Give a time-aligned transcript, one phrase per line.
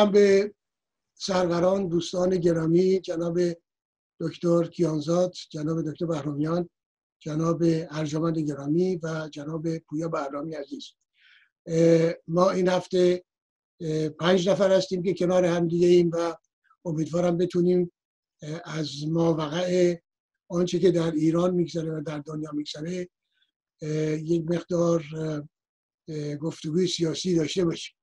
[0.00, 0.54] میگم به
[1.14, 3.38] سروران دوستان گرامی جناب
[4.20, 6.70] دکتر کیانزاد جناب دکتر بهرامیان
[7.18, 10.92] جناب ارجمند گرامی و جناب پویا بهرامی عزیز.
[12.28, 13.24] ما این هفته
[14.20, 16.34] پنج نفر هستیم که کنار هم دیگه ایم و
[16.84, 17.92] امیدوارم بتونیم
[18.64, 19.96] از ما وقع
[20.48, 23.08] آنچه که در ایران میگذره و در دنیا میگذره
[24.22, 25.04] یک مقدار
[26.40, 27.99] گفتگوی سیاسی داشته باشیم.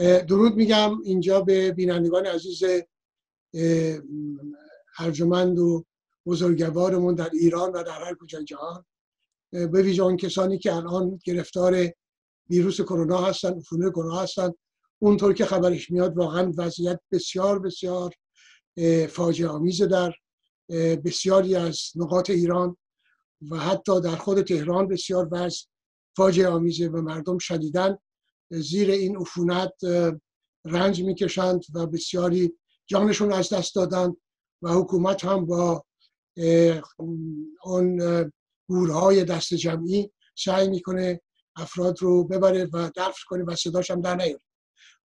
[0.00, 2.62] درود میگم اینجا به بینندگان عزیز
[4.98, 5.84] ارجمند و
[6.26, 8.84] بزرگوارمون در ایران و در هر کجای جهان.
[9.52, 11.88] به ویژه اون کسانی که الان گرفتار
[12.50, 14.52] ویروس کرونا هستن عفونت کرونا هستن
[14.98, 18.14] اونطور که خبرش میاد واقعا وضعیت بسیار بسیار
[19.08, 20.12] فاجعه آمیزه در
[21.04, 22.76] بسیاری از نقاط ایران
[23.50, 25.66] و حتی در خود تهران بسیار وضع
[26.16, 27.98] فاجعه آمیزه و مردم شدیدن
[28.50, 29.72] زیر این عفونت
[30.64, 32.52] رنج می‌کشند و بسیاری
[32.86, 34.16] جانشون از دست دادن
[34.62, 35.84] و حکومت هم با
[37.64, 38.00] اون
[38.68, 41.20] گورهای دست جمعی سعی می‌کنه
[41.56, 44.42] افراد رو ببره و دفع کنه و صداش هم در نیاره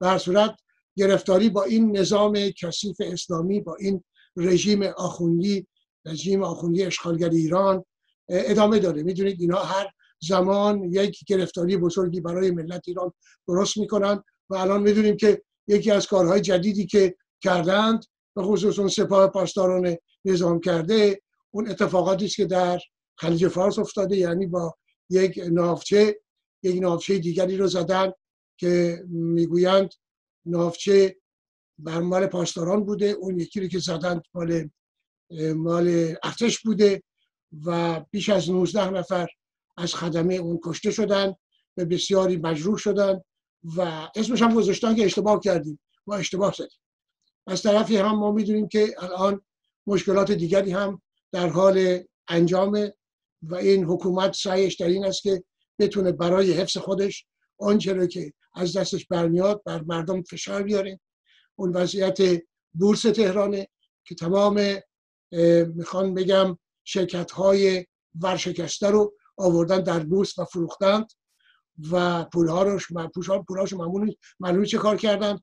[0.00, 0.56] به صورت
[0.96, 4.04] گرفتاری با این نظام کثیف اسلامی با این
[4.36, 5.66] رژیم آخوندی
[6.04, 7.84] رژیم آخوندی اشغالگر ایران
[8.28, 9.02] ادامه داره.
[9.02, 9.86] می‌دونید اینا هر
[10.28, 13.12] زمان یک گرفتاری بزرگی برای ملت ایران
[13.48, 18.04] درست می‌کنن و الان می‌دونیم که یکی از کارهای جدیدی که کردند
[18.36, 21.20] به خصوص اون سپاه پاسداران نظام کرده
[21.50, 22.80] اون اتفاقاتی است که در
[23.18, 24.74] خلیج فارس افتاده یعنی با
[25.10, 26.20] یک نافچه
[26.62, 28.12] یک نافچه دیگری رو زدن
[28.56, 29.90] که می‌گویند
[30.46, 31.16] نافچه
[31.78, 34.70] بر مال پاسداران بوده اون یکی رو که زدن مال
[35.56, 37.02] مال ارتش بوده
[37.66, 39.28] و بیش از 19 نفر
[39.76, 41.34] از خدمه اون کشته شدن
[41.76, 43.20] و بسیاری مجروح شدن
[43.76, 45.80] و اسمش هم گذاشتن که اشتباه کردیم.
[46.06, 46.80] ما اشتباه زدیم.
[47.46, 49.40] از طرفی هم ما می‌دونیم که الان
[49.86, 52.90] مشکلات دیگری هم در حال انجام
[53.42, 55.44] و این حکومت سعیش در این است که
[55.78, 57.26] بتونه برای حفظ خودش
[57.58, 61.00] آنچه رو که از دستش برمیاد بر مردم فشار بیاره.
[61.56, 62.18] اون وضعیت
[62.74, 63.68] بورس تهرانه
[64.04, 64.60] که تمام
[65.74, 67.86] می‌خوان بگم شرکت های
[68.20, 71.12] ورشکسته رو آوردن در بورس و فروختند
[71.90, 72.78] و پولها رو
[73.48, 73.72] پولهاش
[74.40, 75.38] معمولی چه کار کردن؟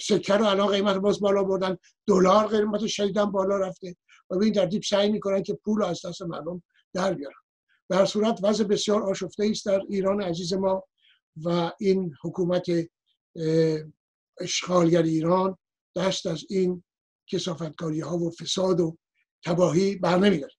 [0.00, 1.76] سکه رو الان قیمت باز بالا بردن
[2.06, 3.96] دلار قیمت شدیدن بالا رفته.
[4.30, 7.34] و به این ترتیب سعی می‌کنن که پول از دست مردم در بیارن.
[7.90, 10.84] هر صورت وضع بسیار آشفته است در ایران عزیز ما
[11.44, 12.66] و این حکومت
[14.40, 15.58] اشغالگر ایران
[15.96, 16.84] دست از این
[17.26, 18.96] کسافتکاری ها و فساد و
[19.44, 20.52] تباهی بر نمیداره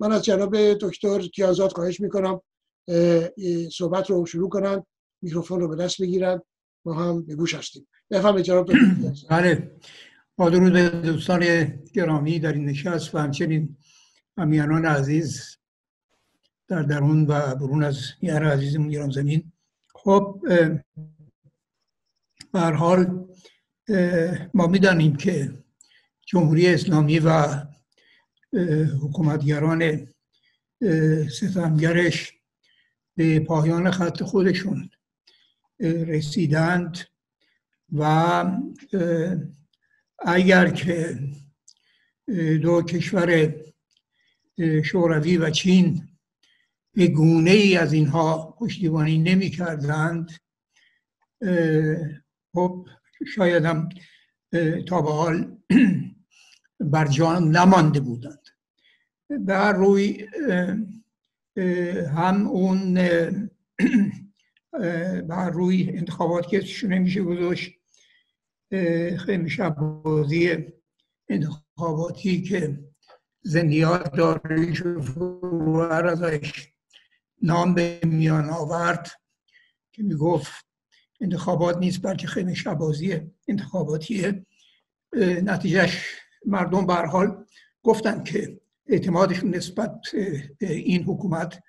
[0.00, 2.40] من از جناب دکتر کیازاد خواهش می‌کنم
[3.72, 4.86] صحبت رو شروع کنن
[5.22, 6.40] میکروفون رو به دست بگیرن
[6.84, 7.88] ما هم به گوش هستیم.
[8.10, 8.70] بفهم جناب
[9.30, 9.76] بله.
[10.36, 11.64] با درود به دوستان
[11.94, 13.76] گرامی در این نشست و همچنین
[14.36, 15.56] امیانان عزیز
[16.68, 19.52] در درون و برون از میهن عزیزمون ایران زمین.
[19.94, 20.40] خب
[22.52, 23.28] به حال
[24.54, 25.52] ما می‌دانیم که
[26.26, 27.46] جمهوری اسلامی و
[29.02, 30.08] حکومتگران
[31.30, 32.32] ستمگرش
[33.16, 34.90] به پایان خط خودشون
[35.80, 36.98] رسیدند
[37.92, 38.44] و
[40.18, 41.18] اگر که
[42.62, 43.54] دو کشور
[44.84, 46.08] شوروی و چین
[46.94, 50.30] به گونه ای از اینها پشتیبانی نمی کردند
[52.54, 52.88] خب
[53.34, 53.88] شاید هم
[54.88, 55.56] تا به حال
[56.80, 58.39] بر جان نمانده بودند.
[59.46, 60.26] در روی
[62.14, 62.94] هم اون
[65.28, 67.72] بر روی انتخابات که نمیشه گذاشت
[69.18, 70.56] خیلی بازی
[71.28, 72.84] انتخاباتی که
[73.42, 76.68] زندیات داریش فروهر ازش
[77.42, 79.08] نام به میان آورد
[79.92, 80.66] که می‌گفت
[81.20, 84.46] انتخابات نیست بلکه خیلی شبازی انتخاباتیه.
[85.42, 86.04] نتیجهش
[86.46, 87.46] مردم بر حال
[87.82, 88.59] گفتن که
[88.90, 90.00] اعتمادشون نسبت
[90.60, 91.62] این حکومت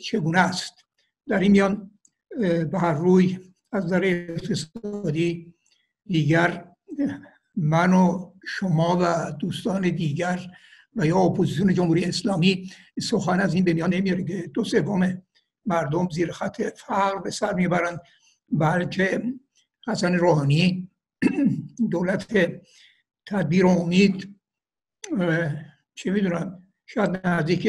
[0.00, 0.74] چگونه است؟
[1.26, 1.90] در این میان
[2.70, 3.38] به هر روی
[3.72, 5.54] از نظر اقتصادی
[6.06, 6.72] دیگر
[7.56, 10.40] من و شما و دوستان دیگر
[10.96, 12.70] و یا اپوزیسیون جمهوری اسلامی
[13.02, 15.22] سخن از این به میان نمیاره که دو سوم
[15.66, 18.00] مردم زیر خط فقر به سر می‌برند
[18.52, 19.22] بلکه
[19.88, 20.90] حسن روحانی
[21.90, 22.52] دولت
[23.26, 24.36] تدبیر امید
[25.96, 27.68] چه می‌دونم شاید نزدیک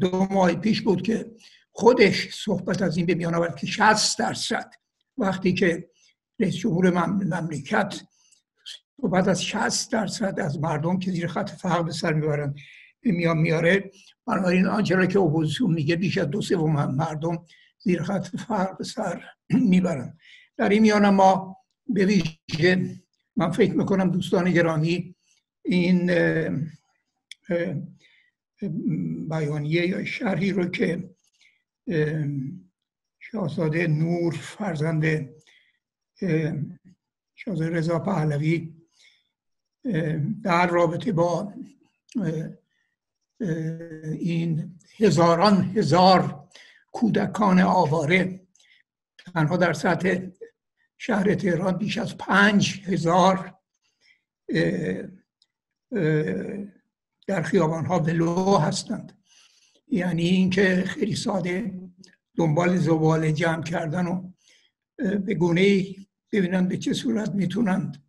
[0.00, 1.30] دو ماه پیش بود که
[1.72, 4.70] خودش صحبت از این به میان آورد که 60 درصد
[5.18, 5.90] وقتی که
[6.40, 8.00] رئیس جمهور مملکت
[9.12, 12.54] بعد از 60 درصد از مردم که زیر خط فقر به سر می‌برن
[13.02, 13.90] میان میاره.
[14.26, 17.44] بنابراین آنچه که اپوزیسیون میگه بیش از دو سوم مردم
[17.78, 20.18] زیر خط فقر به سر می‌برن.
[20.56, 21.56] در این میان ما
[21.86, 23.00] به ویژه
[23.36, 25.14] من فکر می‌کنم دوستان گرامی
[25.64, 26.10] این
[29.28, 31.10] بیانیه یا شرحی رو که
[33.18, 35.28] شاهزاده نور فرزند
[37.34, 38.74] شاهزاده رضا پهلوی
[40.42, 41.54] در رابطه با
[44.18, 46.48] این هزاران هزار
[46.92, 48.40] کودکان آواره
[49.18, 50.18] تنها در سطح
[50.98, 53.54] شهر تهران بیش از پنج هزار
[57.30, 59.18] در خیابان ها ولو هستند.
[59.88, 61.80] یعنی اینکه خیلی ساده
[62.36, 64.30] دنبال زباله جمع کردن و
[64.96, 65.96] به گونه ای
[66.32, 68.04] ببینن به چه صورت می‌تونند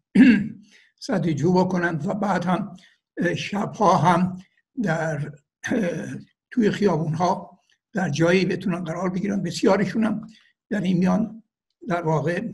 [0.99, 2.75] صد جو بکنند و بعد هم
[3.37, 4.37] شبها هم
[4.83, 5.31] در
[6.51, 7.59] توی خیابون ها
[7.93, 9.43] در جایی بتونن قرار بگیرن.
[9.43, 10.27] بسیارشون هم
[10.69, 11.43] در این میان
[11.87, 12.51] در واقع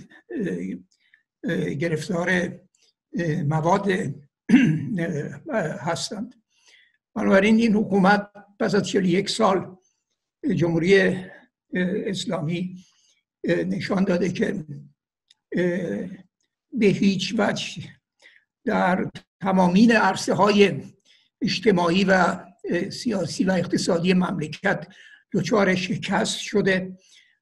[1.80, 2.50] گرفتار
[3.46, 3.88] مواد
[5.90, 6.36] هستند.
[7.18, 9.78] بنابراین این حکومت پس از یک سال
[10.56, 11.16] جمهوری
[11.74, 12.86] اسلامی
[13.44, 14.66] نشان داده که
[16.74, 17.84] به هیچ وجه
[18.66, 19.10] در
[19.42, 20.82] تمامین عرصه های
[21.42, 22.40] اجتماعی و
[22.90, 24.88] سیاسی و اقتصادی مملکت
[25.34, 26.98] دچار شکست شده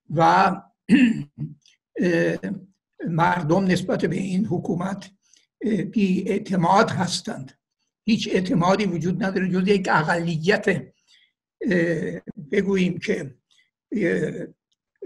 [0.09, 0.51] و
[3.07, 5.11] مردم نسبت به این حکومت
[5.91, 7.64] بی اعتماد هستند.
[8.05, 10.83] هیچ اعتمادی وجود نداره جز یک اقلیت
[12.51, 13.35] بگوییم که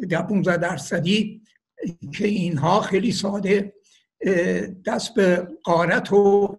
[0.10, 1.42] در 15 درصدی
[2.14, 3.74] که اینها خیلی ساده
[4.86, 6.58] دست به قارت و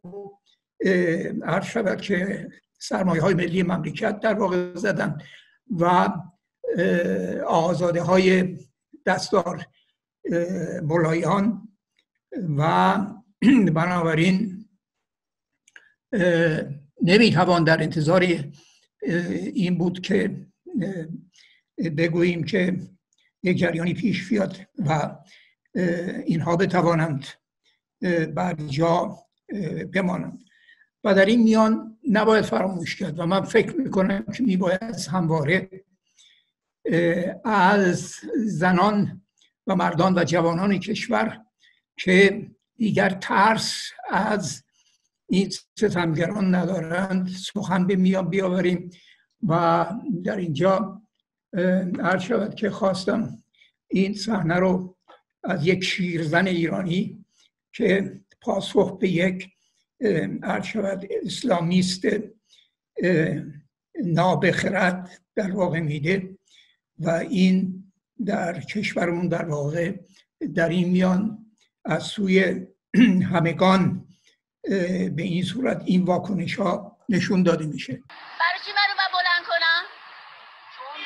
[1.47, 5.19] هر که سرمایه های ملی مملکت در واقع زدن
[5.79, 6.09] و
[7.47, 8.57] آزاده های
[9.07, 9.67] دستار
[10.83, 11.69] ملایان
[12.59, 12.97] و
[13.75, 14.60] بنابراین
[17.03, 18.27] نمی‌توان در انتظار
[19.55, 20.47] این بود که
[21.97, 22.77] بگوییم که
[23.43, 25.17] یک جریانی پیش بیاد و
[26.27, 27.27] اینها بتوانند
[28.35, 29.19] بر جا
[29.93, 30.45] بمانند.
[31.05, 35.85] و در این میان نباید فراموش کرد و من فکر می‌کنم که میباید همواره
[37.45, 39.23] از زنان
[39.67, 41.41] و مردان و جوانان کشور
[41.97, 44.63] که دیگر ترس از
[45.31, 48.91] این ستمگران ندارند سخن به میان بیاوریم
[49.49, 49.87] و
[50.25, 51.03] در اینجا
[52.01, 53.43] هر شود که خواستم
[53.89, 54.97] این صحنه رو
[55.45, 57.25] از یک شیرزن ایرانی
[57.73, 59.49] که پاسخ به یک
[60.43, 62.03] هر شود اسلامیست
[64.05, 66.39] نابخرد در واقع میده
[66.99, 67.85] و این
[68.27, 69.95] در کشورمون در واقع
[70.55, 71.47] در این میان
[71.85, 72.67] از سوی
[73.33, 74.07] همگان
[75.17, 77.93] به این صورت این واکنش ها نشون داده میشه
[78.41, 79.83] برای چی منو من بلند کنم؟
[80.77, 81.01] چون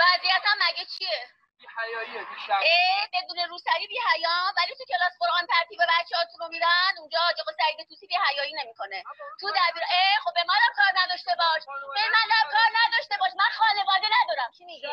[0.00, 1.39] وضعیت مگه چیه؟
[1.78, 7.18] حیاییه اه بدون روسری بی حیا ولی تو کلاس قرآن ترتیب بچه‌هاتون رو میرن اونجا
[7.40, 9.02] آقا سعید توسی بی حیایی نمی‌کنه
[9.40, 11.62] تو دبیر اه خب به منم کار نداشته باش.
[11.94, 13.32] به منم کار نداشته باش.
[13.42, 14.50] من خانواده ندارم.
[14.58, 14.88] چی میگی؟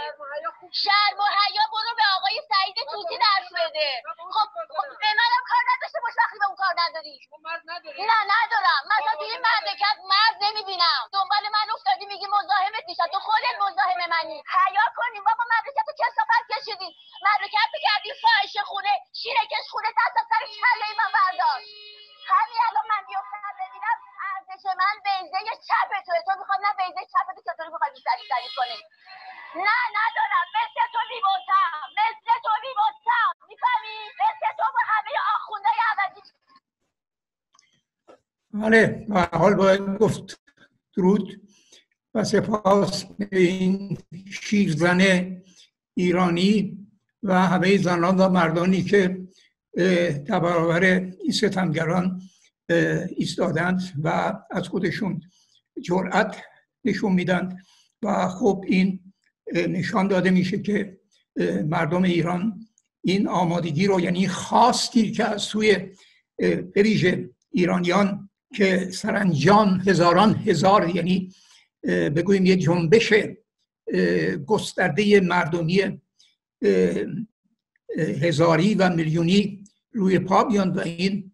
[0.83, 3.89] شرم و حیا برو به آقای سعید توسی درس بده.
[4.35, 7.19] خب, خب به منم کار نداشته باش وقتی به اون کار نداری.
[8.11, 8.81] نه ندارم.
[8.91, 11.01] مثلا توی این مملکت مرد نمی‌بینم.
[11.13, 13.07] دنبال من افتادی میگی مزاحمت میشم.
[13.07, 14.43] تو خودت مزاحم منی.
[14.57, 16.89] حیا کنیم بابا مملکت رو کسافت کشیدی
[17.25, 21.59] مملکت بگردی فاحش خونه شیره کش خونه دست از سر کله من بردار.
[22.31, 23.97] همین الان من بیفتم ببینم
[24.29, 26.19] ارزش من بیزه چپ توه.
[26.25, 28.79] تو می‌خواد نه بیزه چپ تو چطوری می‌خواد بیزری سری کنی.
[29.67, 30.45] نه ندارم.
[30.57, 36.21] مثل تو بیبوتم مثل تو بیبوتم می‌فهمی؟ مثل تو با همه آخونده عوضی.
[38.53, 40.39] بله و حال باید گفت
[40.97, 41.41] درود
[42.13, 43.97] و سپاس به این
[44.41, 45.43] شیرزنه
[45.97, 46.77] ایرانی
[47.23, 49.27] و همه زنان و مردانی که
[50.25, 52.21] در برابر این ستمگران
[53.15, 55.21] ایستادند و از خودشون
[55.81, 56.35] جرأت
[56.85, 57.57] نشون میدن
[58.03, 58.99] و خب این
[59.53, 60.97] نشان داده میشه که
[61.65, 62.67] مردم ایران
[63.03, 65.77] این آمادگی رو یعنی خواستی که از سوی
[66.75, 71.31] بریژه ایرانیان که سرانجام هزاران هزار یعنی
[71.83, 73.13] بگوییم یه جنبش
[74.47, 76.01] گسترده مردمی
[77.97, 81.31] هزاری و میلیونی روی پا بیان و این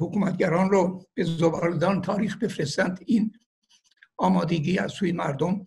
[0.00, 3.00] حکومتگران رو به زبالدان تاریخ بفرستند.
[3.06, 3.32] این
[4.16, 5.66] آمادگی از سوی مردم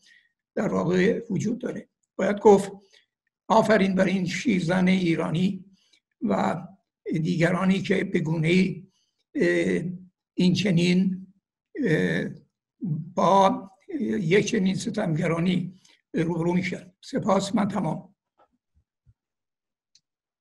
[0.56, 1.90] در واقع وجود داره.
[2.16, 2.72] باید گفت
[3.48, 5.66] آفرین بر این شیرزن ایرانی
[6.22, 6.68] و
[7.06, 8.76] دیگرانی که به گونه
[10.34, 11.28] این چنین
[13.16, 13.70] با
[14.00, 15.80] یک چنین ستمگرانی
[16.14, 18.16] روبرو میشن سپاس من تمام.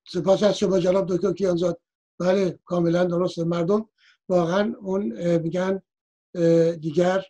[0.08, 1.80] سپاس از شما جناب دکتر کیانزاد.
[2.18, 3.38] بله کاملا درست.
[3.38, 3.88] مردم
[4.28, 5.82] واقعا اون میگن
[6.80, 7.24] دیگر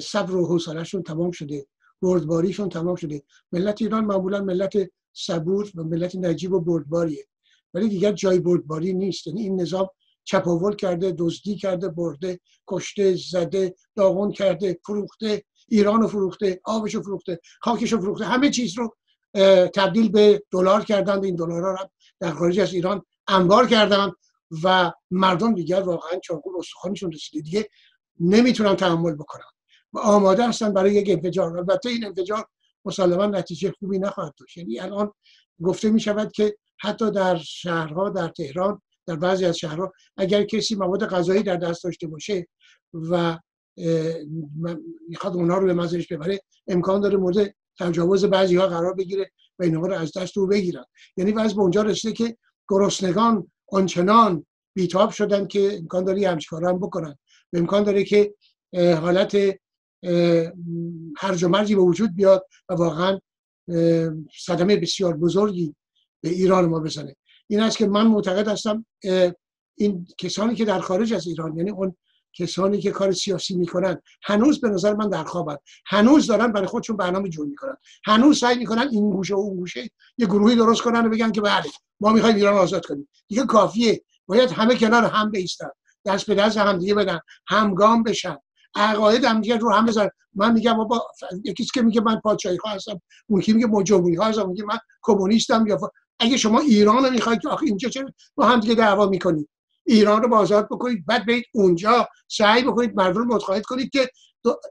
[0.00, 1.66] صبر و حوصلهشون تمام شده.
[2.02, 3.22] بردباریشون تمام شده.
[3.52, 7.26] ملت ایران معمولا ملت صبور و ملت نجیب و بردباریه.
[7.74, 9.26] ولی دیگر جای بردباری نیست.
[9.26, 9.88] یعنی این نظام
[10.24, 15.44] چپاول کرده دزدی کرده برده کشته زده داغون کرده فروخته.
[15.68, 18.96] ایران رو فروخته آبش رو فروخته خاکش رو فروخته همه چیز رو
[19.74, 21.24] تبدیل به دلار کردند.
[21.24, 21.88] این دلارها رو
[22.20, 24.12] در خارج از ایران انبار کردن
[24.64, 27.42] و مردم دیگر واقعا چاقو استخوانشون رسیده.
[27.42, 27.68] دیگه
[28.20, 29.44] نمی‌تونن تحمل بکنن.
[29.92, 31.58] و آماده هستن برای یک انفجار.
[31.58, 32.46] البته این انفجار
[32.84, 34.56] مسلما نتیجه خوبی نخواهد داشت.
[34.56, 35.12] یعنی الان
[35.62, 40.74] گفته می شود که حتی در شهرها در تهران در بعضی از شهرها اگر کسی
[40.74, 42.46] مواد غذایی در دست داشته باشه
[42.94, 43.38] و
[45.08, 45.74] می‌خواد اونها رو به
[46.10, 50.46] ببره امکان داره مورد تجاوز بعضی ها قرار بگیره و اینها رو از دست رو
[50.46, 50.84] بگیرن.
[51.16, 52.36] یعنی وضع به اونجا رسیده که
[52.68, 57.18] گرسنگان آنچنان بیتاب شدن که امکان داره همچی هم بکنن.
[57.52, 58.34] و امکان داره که
[58.74, 59.36] حالت
[61.16, 63.20] هرج و مرجی به وجود بیاد و واقعا
[64.38, 65.74] صدمه بسیار بزرگی
[66.20, 67.16] به ایران ما بزنه.
[67.46, 68.86] این است که من معتقد هستم
[69.78, 71.96] این کسانی که در خارج از ایران یعنی اون
[72.38, 76.96] کسانی که کار سیاسی می‌کنن هنوز به نظر من در خوابن هنوز دارن برای خودشون
[76.96, 77.76] برنامه جور می‌کنن.
[78.04, 81.40] هنوز سعی می‌کنن این گوشه و اون گوشه یه گروهی درست کنن و بگن که
[81.40, 83.08] بله ما می‌خوایم ایران آزاد کنیم.
[83.28, 84.02] دیگه کافیه.
[84.26, 85.68] باید همه کنار هم بیستن.
[86.04, 87.20] دست به دست هم دیگه بدن.
[87.46, 88.36] همگام بشن.
[88.74, 91.06] عقاید هم دیگه رو هم بزن من میگم بابا
[91.44, 95.78] یکیش که میگه من پادشاهی هستم اون کی میگه جمهوری هستم میگه من کمونیستم یا
[96.18, 99.48] اگه شما ایران رو می‌خواید که آخه اینجا چه با هم دیگه دعوا می‌کنید.
[99.86, 104.08] ایران رو آزاد بکنید بعد برید اونجا سعی بکنید مردم رو متقاعد کنید که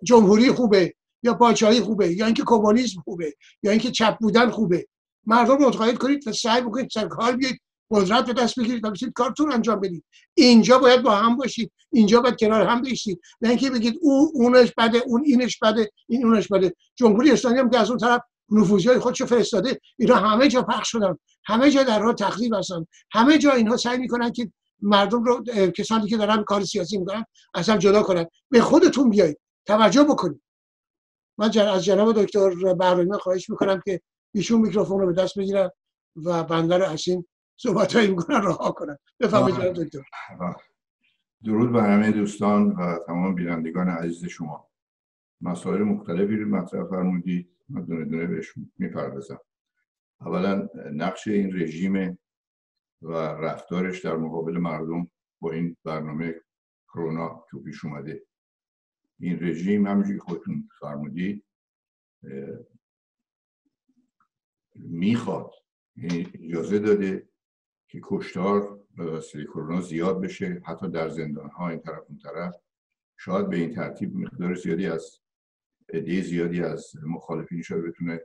[0.04, 0.94] جمهوری خوبه
[1.24, 4.88] یا پادشاهی خوبه یا اینکه کمونیسم خوبه یا اینکه چپ بودن خوبه.
[5.26, 8.92] مردم رو متقاعد کنید و سعی بکنید سر کار بیاید قدرت به دست بگیرید و
[8.92, 10.04] بسید کارتون انجام بدید.
[10.34, 14.74] اینجا باید با هم باشید اینجا باید کنار هم باشید نه اینکه بگید او اونش
[14.78, 16.74] بده اون اینش بده این اونش بده.
[16.96, 20.92] جمهوری اسلامی هم که از اون طرف نفوذی های خودشو فرستاده اینا همه جا پخش
[20.92, 21.18] شدن.
[21.46, 22.86] همه جا در راه تخریب هستن.
[23.12, 24.52] همه جا اینها سعی می‌کنن که
[24.82, 25.44] مردم رو
[25.78, 28.26] کسانی که دارن کار سیاسی می‌کنن اصلا جدا کنن.
[28.50, 29.40] به خودتون بیایید.
[29.66, 30.42] توجه بکنید.
[31.38, 34.02] من از جناب دکتر بهرامی خواهش می‌کنم که
[34.34, 35.70] ایشون میکروفون رو به دست بگیرن
[36.16, 37.26] و بنده رو از این
[37.58, 38.98] صحبت های می‌کنن رها کنن.
[39.20, 40.02] بفهمید جناب دکتر.
[41.46, 44.70] درود به همه دوستان و تمام بینندگان عزیز شما.
[45.42, 47.50] مسائل مختلفی رو مطرح فرمودید.
[47.70, 49.40] من دونه دونه بهش می‌پردازم.
[50.22, 52.20] اولا نقش این رژیم
[53.06, 56.36] و رفتارش در مقابل مردم با این برنامه
[56.88, 58.26] کرونا که پیش اومده.
[59.20, 61.46] این رژیم همونجوری خودتون فرمودید
[64.76, 65.52] می‌خواد
[65.96, 67.30] یعنی اجازه داده
[67.88, 72.56] که کشتار به وسیله کرونا زیاد بشه حتی در زندان ها این طرف اون طرف.
[73.18, 75.20] شاید به این ترتیب مقدار زیادی از
[75.94, 78.22] عده زیادی از مخالفینش رو بتونه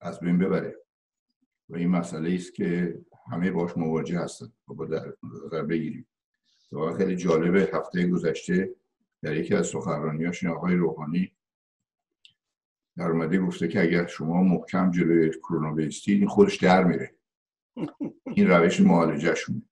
[0.00, 0.76] از بین ببره.
[1.68, 3.00] و این مسئله است که
[3.32, 4.52] همه باش مواجه هستن.
[4.68, 6.06] و با در نظر بگیریم.
[6.72, 8.74] واقعا خیلی جالبه هفته گذشته
[9.22, 11.32] در یکی از سخنرانیاش آقای روحانی
[12.96, 17.14] در اومده گفته که اگر شما محکم جلوی کرونا بیستید این خودش در میره.
[18.36, 19.62] این روش معالجهشون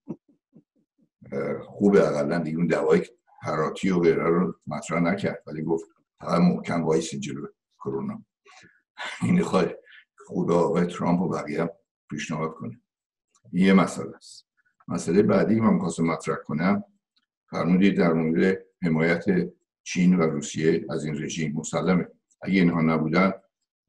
[1.63, 3.07] خوبه اقلا دیگه اون دوای
[3.43, 5.91] حراتی و غیره رو مطرح نکرد ولی گفت
[6.21, 7.47] فقط محکم وایسی جلو
[7.79, 8.25] کرونا.
[9.23, 9.75] این خواهی
[10.27, 11.71] خدا و ترامپ و بقیه
[12.11, 12.81] پیشنهاد کنه.
[13.53, 14.49] یه مسئله است.
[14.89, 16.85] مسئله بعدی که من می‌خواستم مطرح کنم
[17.51, 19.25] فرمودید در مورد حمایت
[19.83, 22.09] چین و روسیه از این رژیم مسلمه.
[22.43, 23.33] اگه اینها نبودن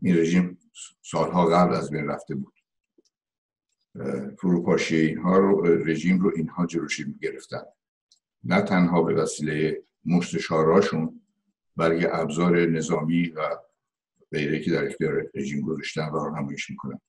[0.02, 0.60] این رژیم
[1.02, 2.54] سالها قبل از بین رفته بود.
[4.38, 7.62] فروپاشی اینها رو رژیم رو اینها جلوشی می‌گرفتن.
[8.44, 11.22] نه تنها به وسیله مستشاراشون
[11.78, 13.42] بلکه ابزار نظامی و
[14.32, 17.02] غیره که در اختیار رژیم گذاشتن و راهنماییش می‌کنن.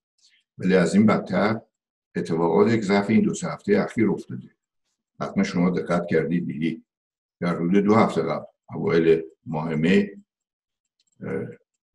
[0.58, 1.60] ولی از این بدتر
[2.16, 4.50] اتفاقات یک ضعف این دو هفته اخیر افتاده.
[5.20, 6.86] حتما شما دقت کردید دیدید.
[7.40, 10.06] در حدود دو هفته قبل اوایل ماه می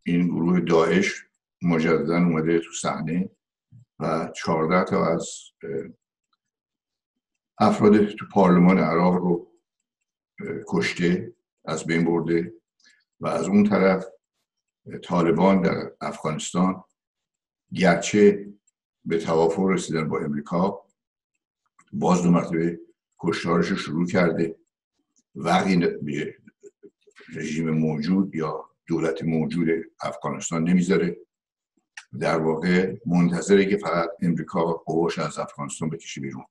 [0.06, 1.26] این گروه داعش
[1.62, 3.30] مجددا اومده تو صحنه
[4.00, 5.30] و 14 تا از
[7.58, 9.52] افراد تو پارلمان عراق رو
[10.68, 11.34] کشته
[11.66, 12.54] از بین برده
[13.20, 14.06] و از اون طرف
[15.04, 16.84] طالبان در افغانستان
[17.74, 18.48] گرچه
[19.06, 20.86] به توافق رسیدن با امریکا
[21.94, 22.80] باز دو مرتبه
[23.20, 24.56] کشتارش رو شروع کرده.
[25.36, 25.88] وقتی
[27.36, 29.70] رژیم موجود یا دولت موجود
[30.02, 31.18] افغانستان نمی‌ذاره
[32.20, 36.46] در واقع منتظره که فقط امریکا قواش از افغانستان بکشه بیرون.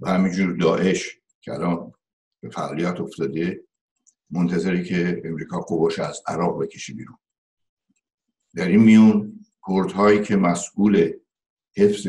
[0.00, 1.92] و همینجور داعش که الان
[2.40, 3.64] به فعالیت افتاده
[4.30, 7.18] منتظره که امریکا قواش از عراق بکشه بیرون.
[8.54, 9.40] در این میون
[9.94, 11.12] هایی که مسئول
[11.78, 12.06] حفظ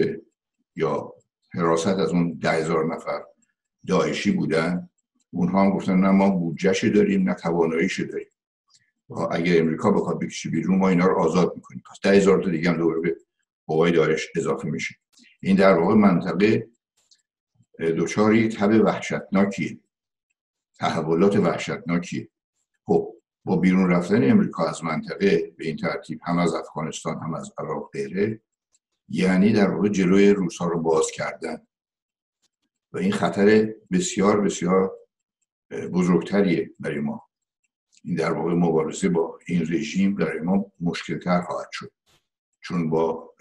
[0.76, 1.14] یا
[1.54, 3.24] حراست از اون ده هزار نفر
[3.88, 4.90] داعشی بودن
[5.32, 8.28] اونها هم گفتن نه ما بودجهش داریم نه تواناییش داریم.
[9.32, 11.84] اگر امریکا بخواد بکشه بیرون ما اینا رو آزاد می‌کنیم.
[11.92, 13.18] پس ده هزار تا دیگه هم دوباره به
[13.68, 14.96] قوای دارش اضافه میشه.
[15.42, 16.70] این در واقع منطقه
[17.80, 19.80] دچار یک تب وحشتناکیه
[20.80, 22.30] تحولات وحشتناکیه
[22.86, 27.54] خب با بیرون رفتن امریکا از منطقه به این ترتیب هم از افغانستان هم از
[27.58, 28.42] عراق غیره
[29.10, 31.67] یعنی در واقع جلوی روسا رو باز کردن.
[32.93, 34.91] و این خطر بسیار بسیار
[35.93, 37.30] بزرگتریه برای ما.
[38.04, 41.91] این در واقع مبارزه با این رژیم برای ما مشکلتر خواهد شد.
[42.62, 43.34] چون با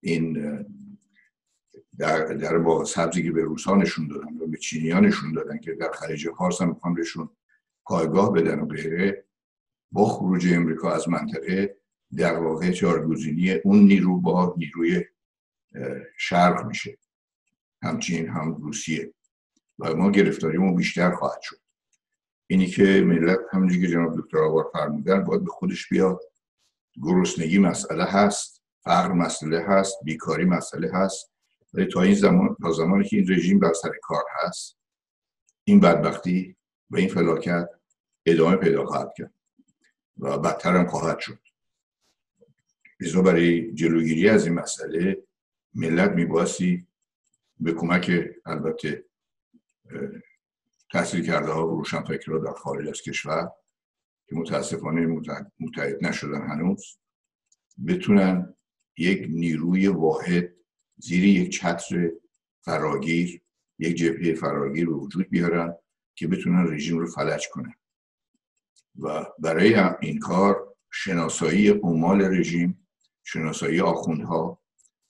[0.00, 0.38] این
[1.98, 5.74] در, در با سبزی که به روسا نشون دادن و به چینی نشون دادن که
[5.74, 7.30] در خلیج فارس هم می‌خوان بهشون
[7.84, 9.24] پایگاه بدن و غیره
[9.92, 11.81] با خروج امریکا از منطقه
[12.16, 15.04] در واقع جارگزینی اون نیرو با نیروی
[16.16, 16.98] شرق میشه.
[17.82, 19.14] همچین هم روسیه.
[19.78, 21.60] و ما گرفتاریمون بیشتر خواهد شد.
[22.46, 26.20] اینی که ملت همونجوری که جناب دکتر آوار فرمودن باید به خودش بیاد.
[27.02, 31.32] گرسنگی مسئله هست فقر مسئله هست بیکاری مسئله هست.
[31.74, 34.78] ولی تا این زمان تا زمانی که این رژیم بر سر کار هست
[35.64, 36.56] این بدبختی
[36.90, 37.68] و این فلاکت
[38.26, 39.34] ادامه پیدا خواهد کرد
[40.18, 41.38] و بدتر هم خواهد شد.
[43.02, 45.22] لذا برای جلوگیری از این مسئله
[45.74, 46.86] ملت میباسی
[47.60, 48.10] به کمک
[48.46, 49.04] البته
[50.92, 53.50] تحصیل کرده ها و روشنفکرها در خارج از کشور
[54.26, 55.22] که متاسفانه
[55.60, 56.98] متحد نشدن هنوز
[57.86, 58.54] بتونن
[58.96, 60.54] یک نیروی واحد
[60.96, 62.10] زیر یک چتر
[62.60, 63.42] فراگیر
[63.78, 65.76] یک جبهه فراگیر به وجود بیارن
[66.14, 67.74] که بتونن رژیم رو فلج کنن.
[68.98, 72.81] و برای این کار شناسایی عمال رژیم
[73.24, 74.62] شناسایی آخوندها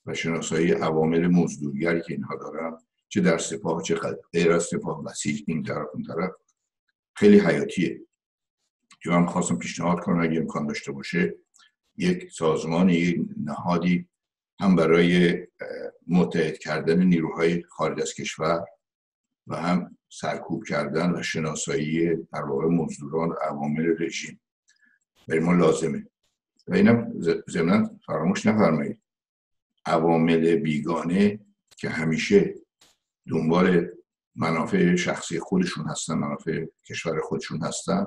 [0.07, 4.01] و شناسایی عوامل مزدورگری که اینها دارن چه در سپاه چه
[4.33, 6.31] غیر از سپاه بسیج این طرف اون طرف
[7.17, 8.01] خیلی حیاتیه.
[9.03, 11.35] که من خواستم پیشنهاد کنم اگه امکان داشته باشه
[11.97, 14.09] یک سازمان یک نهادی
[14.61, 15.47] هم برای
[16.07, 18.65] متحد کردن نیروهای خارج از کشور
[19.47, 24.41] و هم سرکوب کردن و شناسایی در واقع مزدوران عوامل رژیم.
[25.29, 26.07] برای ما لازمه.
[26.69, 27.13] و اینم
[27.51, 29.03] ضمنا فراموش نفرمایید.
[29.87, 31.41] عوامل بیگانه
[31.77, 32.55] که همیشه
[33.29, 33.89] دنبال
[34.35, 38.07] منافع شخصی خودشون هستن منافع کشور خودشون هستن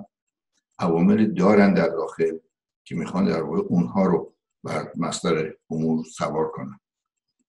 [0.80, 2.38] عوامل دارن در داخل
[2.84, 6.80] که می‌خوان در واقع اونها رو بر مصدر امور سوار کنن.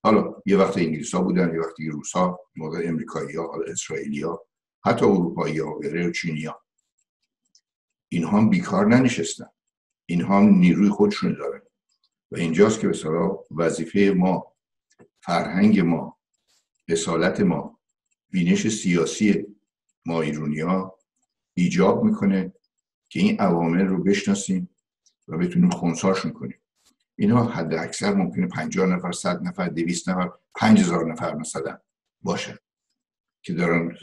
[0.03, 4.47] حالا یه وقت انگلیس ها بودن یه وقتی روس ها موقع امریکایی ها اسرائیلی ها
[4.85, 6.63] حتی اروپایی ها و چینی ها
[8.09, 9.47] اینها بیکار ننشستن.
[10.07, 11.61] اینها نیروی خودشون دارن.
[12.31, 12.95] و اینجاست که به
[13.51, 14.53] وظیفه ما
[15.21, 16.19] فرهنگ ما
[16.89, 17.81] اصالت ما
[18.31, 19.47] بینش سیاسی
[20.07, 20.99] ما ایرونی ها
[21.55, 22.53] ایجاب می‌کنه
[23.09, 24.69] که این عوامل رو بشناسیم
[25.29, 26.61] و بتونیم خونساشون کنیم.
[27.17, 31.79] اینها حد اکثر ممکنه 50 نفر 100 نفر 200 نفر 5000 نفر مثلا
[32.23, 32.59] باشه
[33.43, 33.97] که دارن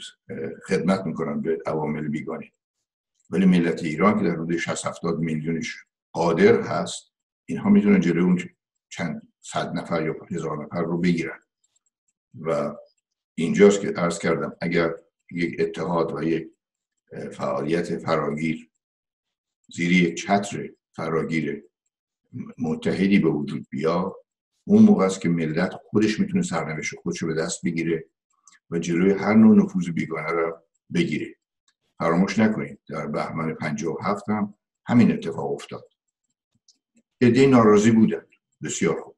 [0.66, 2.52] خدمت می‌کنن به عوامل بیگانی
[3.30, 5.76] ولی ملت ایران که در حدود 60 70 میلیونش
[6.14, 7.12] قادر هست
[7.48, 8.38] اینها می‌تونن جلوی اون
[8.88, 11.38] چند صد نفر یا هزار نفر رو بگیرن.
[12.40, 12.76] و
[13.34, 14.94] اینجاست که عرض کردم اگر
[15.30, 16.50] یک اتحاد و یک
[17.32, 18.70] فعالیت فراگیر
[19.68, 21.64] زیر یک چتر فراگیر
[22.58, 24.16] متحدی به وجود بیا
[24.64, 28.04] اون موقع است که ملت خودش می‌تونه سرنوشت خودش رو به دست بگیره
[28.70, 30.62] و جلوی هر نوع نفوذ بیگانه رو
[30.94, 31.34] بگیره.
[31.98, 34.54] فراموش نکنید در بهمن 57 هم
[34.86, 35.93] همین اتفاق افتاد.
[37.24, 38.26] عده ناراضی بودن
[38.62, 39.16] بسیار خوب.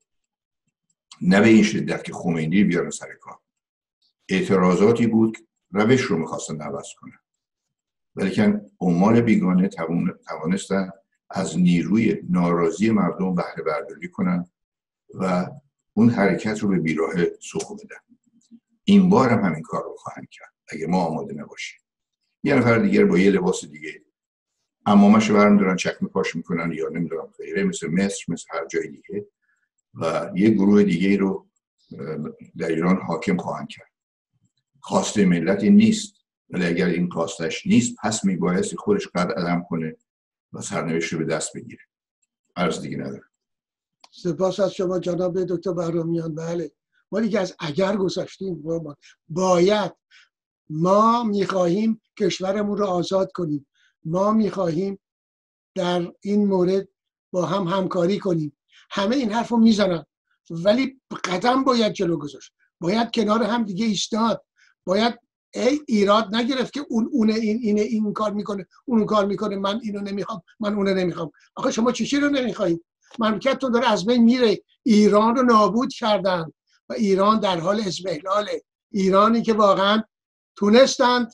[1.20, 3.38] نه به این شدت که خمینی بیارن سر کار.
[4.28, 5.38] اعتراضاتی بود
[5.70, 7.18] روش رو می‌خواستن عوض کنن.
[8.16, 9.70] ولیکن عمال بیگانه
[10.26, 10.90] توانستن
[11.30, 14.50] از نیروی ناراضی مردم بهره برداری کنن
[15.14, 15.46] و
[15.94, 17.96] اون حرکت رو به بیراه سخو بدن.
[18.84, 21.80] این بار هم همین کار رو خواهند کرد اگه ما آماده نباشیم.
[22.42, 24.02] یه نفر دیگر با یه لباس دیگه
[24.86, 29.26] امامش برم دارن چکمه پاش می‌کنن یا نمی‌دونم غیره مثل مصر مثل هر جای دیگه.
[29.94, 31.46] و یه گروه دیگه رو
[32.56, 33.90] در ایران حاکم خواهند کرد.
[34.80, 36.14] خواسته ملتی نیست.
[36.50, 39.96] ولی اگر این خواستش نیست پس میبایستی خودش قد عدم کنه
[40.52, 41.82] و سرنوشت رو به دست بگیره.
[42.56, 43.24] عرض دیگه نداره
[44.12, 46.34] سپاس از شما جناب دکتر بهرامیان.
[46.34, 46.70] بله.
[47.12, 48.64] ما دیگه از اگر گذاشتیم
[49.28, 49.92] باید
[50.70, 53.66] ما می‌خواهیم کشورمون رو آزاد کنیم.
[54.06, 54.98] ما می‌خواهیم
[55.74, 56.88] در این مورد
[57.32, 58.56] با هم همکاری کنیم.
[58.90, 60.04] همه این حرف رو می‌زنن
[60.50, 62.52] ولی قدم باید جلو گذاشت.
[62.80, 64.44] باید کنار هم دیگه ایستاد.
[64.84, 65.18] باید
[65.54, 69.80] ای ایراد نگرفت که اون اون این اینه این کار می‌کنه اون کار می‌کنه من
[69.82, 71.30] اینو نمی‌خوام من اونو نمی‌خوام.
[71.54, 72.84] آخه شما چیزی رو نمی‌خواهید؟
[73.18, 74.62] مملکتتون داره از بین میره.
[74.82, 76.52] ایران رو نابود کردن
[76.88, 80.02] و ایران در حال ازمهلاله ایرانی که واقعا
[80.56, 81.32] تونستند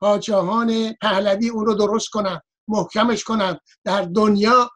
[0.00, 4.70] پادشاهان پهلوی اون رو درست کنن محکمش کنن در دنیا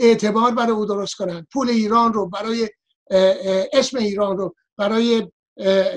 [0.00, 2.68] اعتبار برای او درست کنن پول ایران رو برای
[3.72, 5.30] اسم ایران رو برای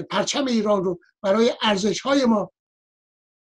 [0.10, 2.52] پرچم ایران رو برای ارزش های ما.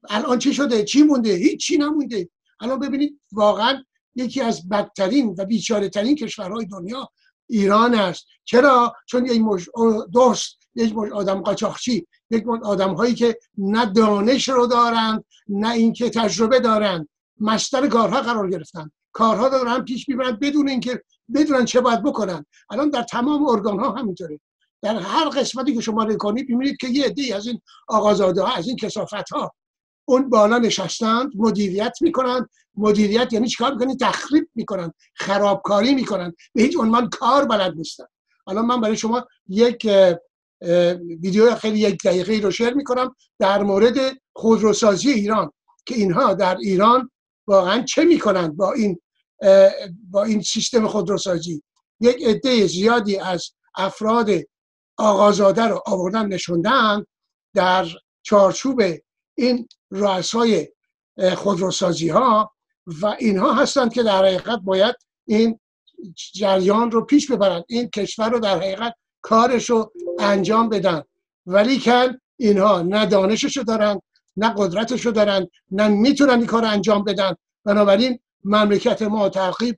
[0.10, 2.30] الان چی شده؟ چی مونده؟ هیچ چی نمونده.
[2.60, 3.84] الان ببینید واقعا
[4.16, 7.10] یکی از بدترین و بیچاره ترین کشورهای دنیا
[7.50, 8.26] ایران است.
[8.44, 9.70] چرا؟ چون یک مش
[10.12, 12.08] دوست یک مش آدم قاچاقچی.
[12.32, 18.50] یک آدم هایی که نه دانش رو دارند نه اینکه تجربه دارند مستر کارها قرار
[18.50, 18.92] گرفتن.
[19.12, 21.04] کارها دارن پیش می‌برن بدون اینکه
[21.36, 22.46] بدونن چه باید بکنن.
[22.70, 24.40] الان در تمام ارگان ها همینطوره.
[24.82, 28.68] در هر قسمتی که شما کنید می‌بینید که یه عده از این آقازاده ها از
[28.68, 29.54] این کسافت ها
[30.06, 32.50] اون بالا نشستند مدیریت می‌کنند.
[32.76, 38.06] مدیریت یعنی چیکار می‌کنن تخریب می‌کنن خرابکاری می‌کنن به هیچ عنوان کار بلد نیستن
[38.48, 39.88] الان من برای شما یک
[41.22, 43.98] ویدیو خیلی یک دقیقه رو شیر می‌کنم در مورد
[44.34, 45.52] خودروسازی ایران
[45.86, 47.12] که اینها در ایران
[47.48, 49.00] واقعا چه می‌کنند با این
[50.10, 51.64] با این سیستم خودروسازی؟
[52.00, 54.30] یک عده زیادی از افراد
[54.98, 57.06] آغازاده رو آوردن نشوندن
[57.56, 57.88] در
[58.24, 58.82] چارچوب
[59.38, 60.68] این رؤسای
[61.36, 62.52] خودروسازی ها
[63.02, 64.96] و اینها هستند که در حقیقت باید
[65.28, 65.60] این
[66.34, 67.64] جریان رو پیش ببرند.
[67.70, 71.02] این کشور رو در حقیقت کارش رو انجام بدن.
[71.46, 74.00] ولی کن اینها نه دانشش رو دارن
[74.38, 77.36] نه قدرتش رو دارن نه می‌تونن این کار انجام بدن.
[77.66, 79.78] بنابراین مملکت ما تعقیب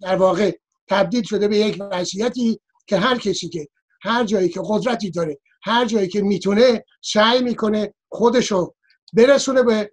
[0.00, 0.52] در واقع
[0.88, 3.68] تبدیل شده به یک وضعیتی که هر کسی که
[4.02, 8.74] هر جایی که قدرتی داره هر جایی که می‌تونه سعی می‌کنه خودشو
[9.12, 9.92] برسونه به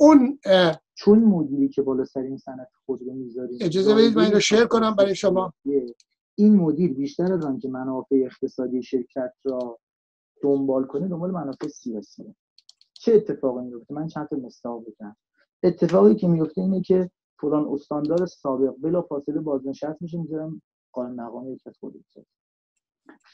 [0.00, 0.38] اون
[0.94, 4.64] چون مدیری که بالا سر این صنعت خود رو می‌ذاریم اجازه بدید من اینو شیر
[4.64, 5.52] کنم برای شما.
[6.44, 9.78] این مدیر بیشتر از آنکه منافع اقتصادی شرکت را
[10.42, 12.34] دنبال کنه دنبال منافع سیاسی.
[12.92, 15.16] چه اتفاقی میفته من چند تا مثال بگم
[15.62, 21.52] اتفاقی که میفته اینه که فلان استاندار سابق بلا فاصله بازنشست میشه می‌ذارم قانون مقام
[21.52, 21.74] یک از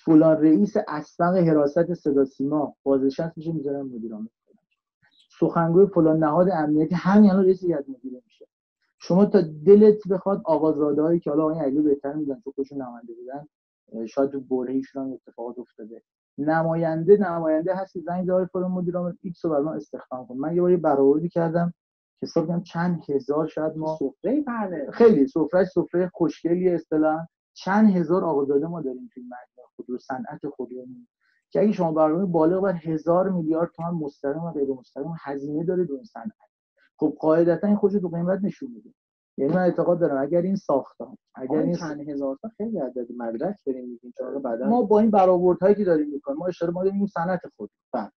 [0.04, 4.26] فلان رئیس اسبق حراست صدا سیما بازنشست میشه می‌ذارم مدیر عامل
[5.40, 8.46] سخنگوی فلان نهاد امنیتی همین الان رئیس هیئت مدیره میشه.
[9.08, 13.12] شما تا دلت بخواد آقازاده هایی که حالا آقای علی بهتر میدن چون خودشون نماینده
[13.14, 13.46] بودن
[14.06, 16.02] شاید تو بره ایشون هم اتفاقات افتاده.
[16.38, 20.36] نماینده نماینده هستی زنگ داره فلان مدیر عامل ایکس رو برام استخدام کن.
[20.36, 21.74] من یه باری برآوردی کردم
[22.22, 28.24] حساب کردم چند هزار شاید ما سفره پهنه خیلی سفره سفره خوشگلی اصطلاح چند هزار
[28.24, 31.06] آقازاده ما داریم توی مجموعه خودرو صنعت خودرومون
[31.50, 35.84] که اگه شما برنامه بالغ بر هزار میلیارد تومان مستقیم و غیر مستقیم هزینه داره
[35.84, 36.55] دو این صنعت.
[36.98, 38.90] خب قاعدتا این خودش تو قیمت نشون میده.
[39.38, 43.56] یعنی من اعتقاد دارم اگر این ساختم اگر این چند هزار تا خیلی عدد مدرک
[43.66, 47.06] داریم میگیم چرا بعدا ما با این برآوردهایی که داریم می‌کنیم ما اشاره ما داریم
[47.06, 47.70] صنعت خود.
[47.92, 48.10] بله.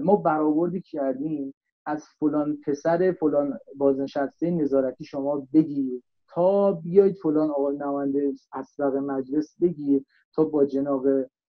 [0.00, 1.54] ما برآوردی کردیم
[1.86, 9.56] از فلان پسر فلان بازنشسته نظارتی شما بگیر تا بیاید فلان آقای نماینده اسبق مجلس
[9.60, 11.06] بگیر تا با جناب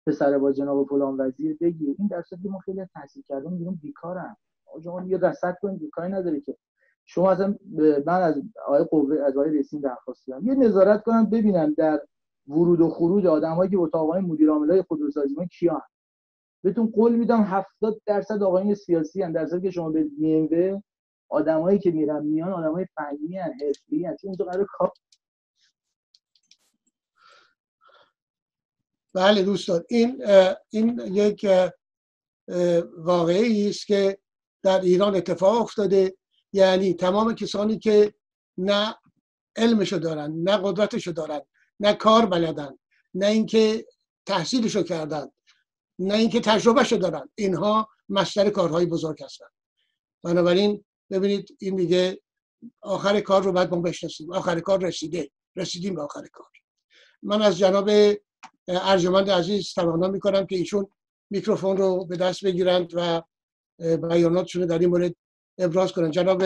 [0.08, 1.96] پسر با جناب فلان وزیر بگیر.
[2.00, 4.38] این در ما خیلی تحصیل کردیم میگیم بیکارم
[4.84, 6.58] شما یه رصد کنید بیکاری نداره که.
[7.10, 7.56] شما اصلا
[8.06, 12.02] من از آقای قوه از آقای رسین درخواست دارم یه نظارت کنم ببینم در
[12.48, 15.82] ورود و خروج آدمایی که اتاقای مدیر عاملای خودروسازی ما کیان.
[16.64, 20.82] بهتون قول میدم 70 درصد آقایان سیاسی ان در که شما به بی
[21.30, 24.92] آدمایی که میرن میان آدمای فنی ان حرفه‌ای ان چون قرار کار
[29.14, 30.24] بله دوستان این
[30.70, 31.46] این یک
[32.98, 34.18] واقعی است که
[34.64, 36.18] در ایران اتفاق افتاده.
[36.54, 38.14] یعنی تمام کسانی که
[38.58, 38.96] نه
[39.56, 41.42] علمشو دارن نه قدرتشو دارن
[41.80, 42.78] نه کار بلدن
[43.14, 43.86] نه اینکه
[44.26, 45.28] تحصیلشو کردن
[46.00, 49.46] نه اینکه تجربهشو دارن اینها مستر کارهای بزرگ هستن.
[50.24, 52.22] بنابراین ببینید این دیگه
[52.82, 54.34] آخر کار رو باید ما بشناسیم.
[54.34, 55.30] آخر کار رسیده.
[55.56, 56.48] رسیدیم به آخر کار.
[57.24, 57.90] من از جناب
[58.68, 60.88] ارجمند عزیز تمنا می‌کنم که ایشون
[61.30, 63.22] میکروفون رو به دست بگیرند و
[63.98, 65.16] بیاناتشون در این مورد
[65.58, 66.44] ابراز کنند جناب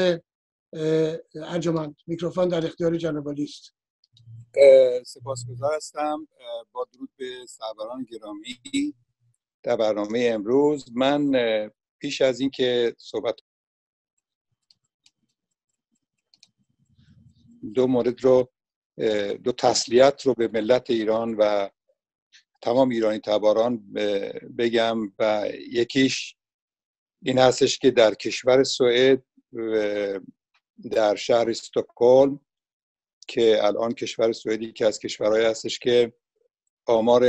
[1.36, 3.76] ارجمند میکروفون در اختیار جناب است.
[5.06, 6.28] سپاسگزار هستم.
[6.72, 8.60] با درود به سروران گرامی
[9.64, 10.86] در برنامه امروز.
[10.94, 11.32] من
[12.00, 13.36] پیش از اینکه صحبت
[17.74, 18.52] دو مورد رو
[19.44, 21.70] دو تسلیت رو به ملت ایران و
[22.62, 23.94] تمام ایرانی تباران
[24.58, 26.36] بگم و یکیش
[27.24, 29.24] این هستش که در کشور سوئد
[30.92, 32.40] در شهر استکهلم
[33.28, 36.14] که الان کشور سوئدی که از کشورهایی هستش که
[36.86, 37.24] آمار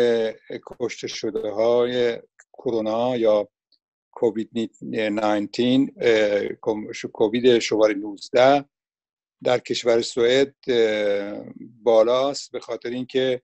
[0.66, 2.18] کشته شده های
[2.52, 3.48] کرونا یا
[4.10, 6.58] کووید 19
[7.12, 8.64] کووید شماره 19
[9.42, 10.54] در کشور سوئد
[11.82, 13.42] بالاست به خاطر اینکه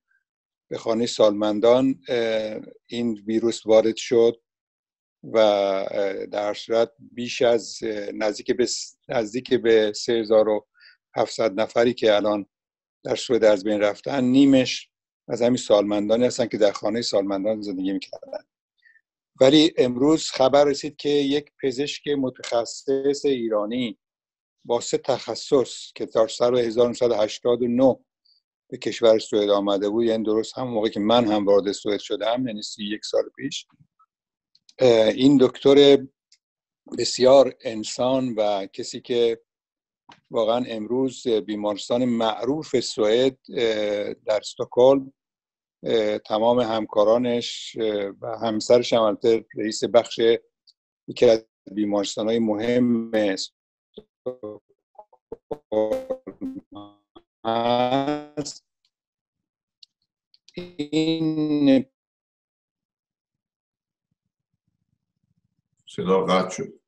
[0.70, 2.00] به خانه سالمندان
[2.86, 4.40] این ویروس وارد شد.
[5.22, 5.36] و
[6.32, 7.78] در صورت بیش از
[8.14, 8.66] نزدیک به
[9.08, 12.46] نزدیک به 3700 نفری که الان
[13.04, 14.90] در سوئد از بین رفتن نیمش
[15.28, 18.44] از همین سالمندانی هستن که در خانه سالمندان زندگی می‌کردن.
[19.40, 23.98] ولی امروز خبر رسید که یک پزشک متخصص ایرانی
[24.64, 27.96] با سه تخصص که تا سال 1989
[28.70, 32.46] به کشور سوئد آمده بود یعنی درست هم موقع که من هم وارد سوئد شدم
[32.46, 33.66] یعنی یک سال پیش
[34.80, 36.06] این دکتر
[36.98, 39.40] بسیار انسان و کسی که
[40.30, 43.38] واقعا امروز بیمارستان معروف سوئد
[44.26, 45.12] در استکهلم
[46.24, 47.76] تمام همکارانش
[48.20, 49.18] و همسرش هم
[49.56, 50.20] رئیس بخش
[51.08, 53.54] یکی از بیمارستان های مهم هست.
[60.74, 61.86] این
[65.98, 66.80] صدا قطع شد.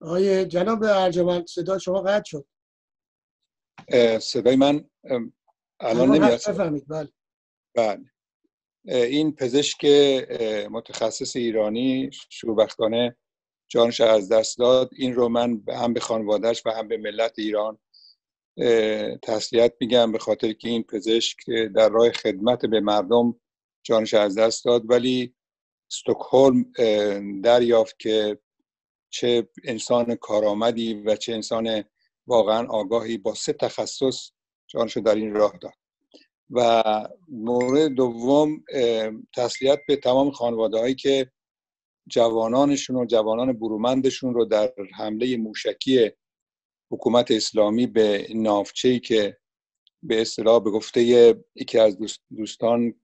[0.00, 2.46] آقای جناب ارجمند صدا شما قطع شد.
[4.18, 4.90] صدای من
[5.80, 6.32] الان نمیاد.
[6.32, 7.08] بفهمید بله.
[7.74, 8.04] بله.
[8.84, 9.84] این پزشک
[10.70, 13.16] متخصص ایرانی شوربختانه
[13.68, 14.90] جانش از دست داد.
[14.92, 17.78] این رو من هم به خانوادهش و هم به ملت ایران
[19.22, 23.40] تسلیت میگم به خاطر که این پزشک در راه خدمت به مردم
[23.82, 24.90] جانش از دست داد.
[24.90, 25.34] ولی
[25.90, 26.72] استکهلم
[27.42, 28.38] دریافت که
[29.10, 31.84] چه انسان کارآمدی و چه انسان
[32.26, 34.30] واقعا آگاهی با سه تخصص
[34.66, 35.72] جانش در این راه داد.
[36.50, 36.82] و
[37.28, 38.64] مورد دوم
[39.36, 41.30] تسلیت به تمام خانواده هایی که
[42.08, 46.10] جوانانشون و جوانان برومندشون رو در حمله موشکی
[46.90, 49.39] حکومت اسلامی به نافچه‌ای که
[50.02, 51.02] به اصطلاح به گفته
[51.54, 51.98] یکی از
[52.36, 52.94] دوستان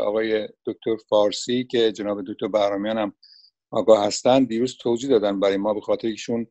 [0.00, 3.14] آقای دکتر فارسی که جناب دکتر بهرامیان هم
[3.70, 6.46] آگاه هستن دیروز توضیح دادن برای ما به خاطر ایشون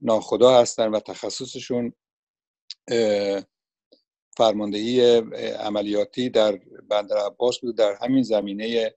[0.00, 1.92] ناخدا هستن و تخصصشون
[4.36, 5.00] فرماندهی
[5.58, 8.94] عملیاتی در بندر عباس بود در همین زمینه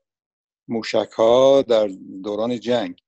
[0.67, 1.87] موشک ها در
[2.23, 3.01] دوران جنگ.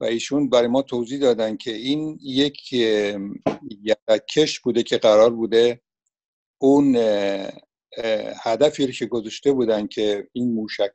[0.00, 2.72] و ایشون برای ما توضیح دادن که این یک
[4.08, 5.80] یکش بوده که قرار بوده
[6.58, 6.96] اون
[8.42, 10.92] هدفی رو که گذاشته بودن که این موشک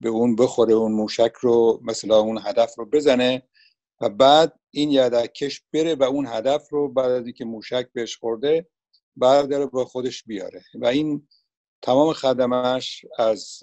[0.00, 3.42] به اون بخوره اون موشک رو مثلا اون هدف رو بزنه
[4.00, 8.68] و بعد این یدکش بره و اون هدف رو بعد از اینکه موشک بهش خورده
[9.16, 10.62] برداره با خودش بیاره.
[10.74, 11.28] و این
[11.82, 13.60] تمام خدمش از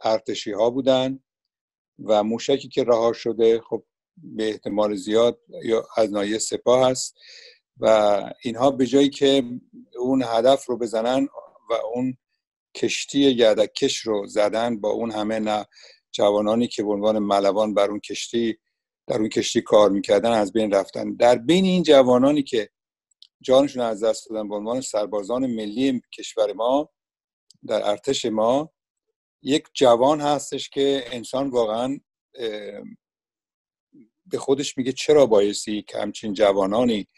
[0.00, 1.18] ارتشی ها بودن
[2.04, 3.84] و موشکی که رها شده خب
[4.16, 7.14] به احتمال زیاد یا از نایه سپاه هست.
[7.80, 7.86] و
[8.42, 9.42] اینها به جایی که
[9.98, 11.28] اون هدف رو بزنن
[11.70, 12.16] و اون
[12.76, 15.66] کشتی گردکش رو زدن با اون همه نه
[16.12, 18.58] جوانانی که به عنوان ملوان بر اون کشتی
[19.06, 21.16] در اون کشتی کار می‌کردن از بین رفتن.
[21.16, 22.70] در بین این جوانانی که
[23.40, 26.90] جانشون از دست دادن به عنوان سربازان ملی کشور ما
[27.66, 28.72] در ارتش ما
[29.42, 32.00] یک جوان هستش که انسان واقعا
[34.26, 37.08] به خودش میگه چرا بایستی که همچین جوانانی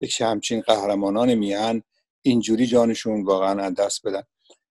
[0.00, 1.82] یک همچین قهرمانان میهن
[2.22, 4.22] اینجوری جانشون واقعا از دست بدن.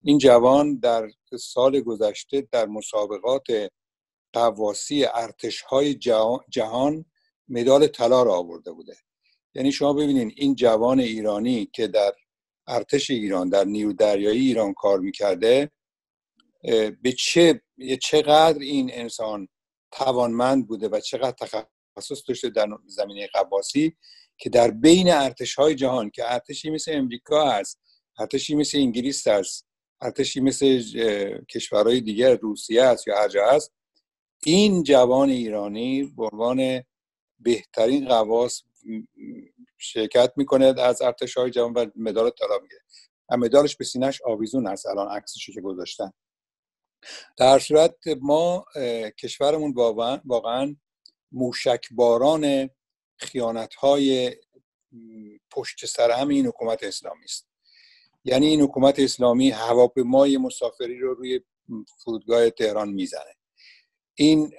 [0.03, 1.09] این جوان در
[1.39, 3.45] سال گذشته در مسابقات
[4.33, 5.95] قواسی ارتش های
[6.49, 7.05] جهان
[7.47, 8.95] مدال طلا را آورده بوده.
[9.55, 12.13] یعنی شما ببینید این جوان ایرانی که در
[12.67, 15.71] ارتش ایران در نیرو دریایی ایران کار می‌کرده
[17.01, 17.61] به چه
[18.01, 19.47] چقدر این انسان
[19.91, 23.97] توانمند بوده و چقدر تخصص داشته در زمینه قباسی
[24.37, 27.79] که در بین ارتش های جهان که ارتشی مثل امریکا هست
[28.19, 29.67] ارتشی مثل انگلیس هست
[30.01, 30.83] ارتشی مثل
[31.49, 33.71] کشورهای دیگر روسیه است یا هر جا هست
[34.45, 36.83] این جوان ایرانی به عنوان
[37.39, 38.63] بهترین قواس
[39.77, 42.77] شرکت می‌کنه از ارتش های جوان و مدال طلا میگه
[43.29, 46.11] و مدالش به سینش آویزون هست الان عکسش که گذاشتن.
[47.37, 48.65] در صورت ما
[49.19, 49.73] کشورمون
[50.25, 50.75] واقعا
[51.31, 52.69] موشکباران
[53.23, 54.35] خیانت های
[55.51, 57.47] پشت سر هم این حکومت اسلامی است.
[58.25, 61.41] یعنی این حکومت اسلامی هواپیمای مسافری رو روی
[62.03, 63.35] فرودگاه تهران می‌زنه.
[64.15, 64.51] این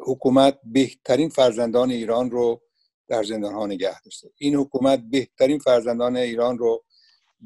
[0.00, 2.62] حکومت بهترین فرزندان ایران رو
[3.08, 4.30] در زندان ها نگه داشته.
[4.38, 6.84] این حکومت بهترین فرزندان ایران رو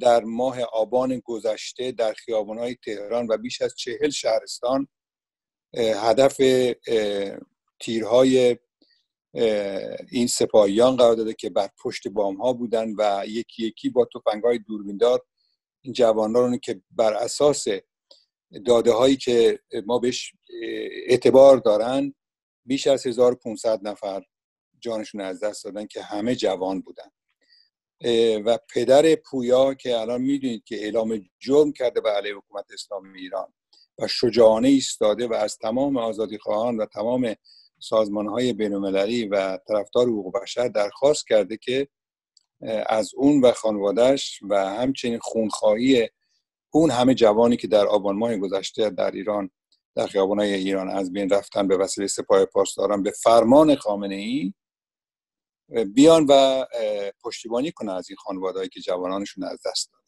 [0.00, 4.88] در ماه آبان گذشته در خیابان های تهران و بیش از چهل شهرستان
[5.76, 6.40] هدف
[7.80, 8.58] تیرهای
[10.10, 14.44] این سپاهیان قرار داده که بر پشت بام ها بودن و یکی یکی با تفنگ
[14.44, 15.22] های دوربیندار
[15.80, 17.64] این جوان رو که بر اساس
[18.66, 20.32] داده هایی که ما بهش
[21.06, 22.14] اعتبار دارن
[22.66, 24.22] بیش از 1500 نفر
[24.80, 27.10] جانشون از دست دادن که همه جوان بودن.
[28.44, 33.52] و پدر پویا که الان می‌دونید که اعلام جرم کرده به علیه حکومت اسلامی ایران
[33.98, 37.34] و شجاعانه ایستاده و از تمام آزادی خواهان و تمام
[37.80, 38.52] سازمان های
[39.26, 41.88] و طرفدار حقوق بشر درخواست کرده که
[42.86, 46.08] از اون و خانوادهش و همچنین خونخواهی
[46.70, 49.50] اون همه جوانی که در آبان ماه گذشته در ایران
[49.94, 54.54] در های ایران از بین رفتن به وسیله سپاه پاسداران به فرمان خامنه ای
[55.84, 56.64] بیان و
[57.24, 60.04] پشتیبانی کنه از این خانوادهایی که جوانانشون از دست دادن.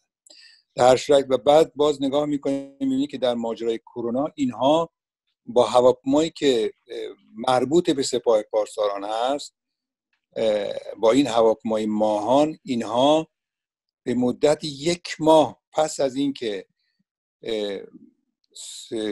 [0.75, 4.91] در صورت و بعد باز نگاه می‌کنیم می‌بینی که در ماجرای کرونا اینها
[5.47, 6.73] با هواپیمایی که
[7.49, 9.55] مربوط به سپاه پاسداران هست
[10.97, 13.29] با این هواپیمای ماهان اینها
[14.05, 16.67] به مدت یک ماه پس از اینکه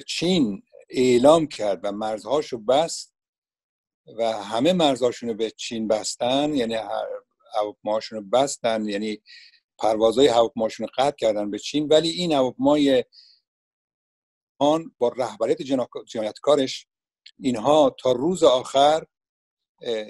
[0.07, 3.15] چین اعلام کرد و مرزهاشو بست
[4.19, 6.75] و همه مرزهاشون رو به چین بستن یعنی
[7.55, 9.19] هواپیماشون رو بستن یعنی
[9.79, 13.05] پروازهای هواپیماشون رو قطع کردن به چین ولی این هواپیمای
[14.61, 15.63] آن با رهبریت
[16.07, 16.87] جنایتکارش.
[17.39, 19.05] اینها تا روز آخر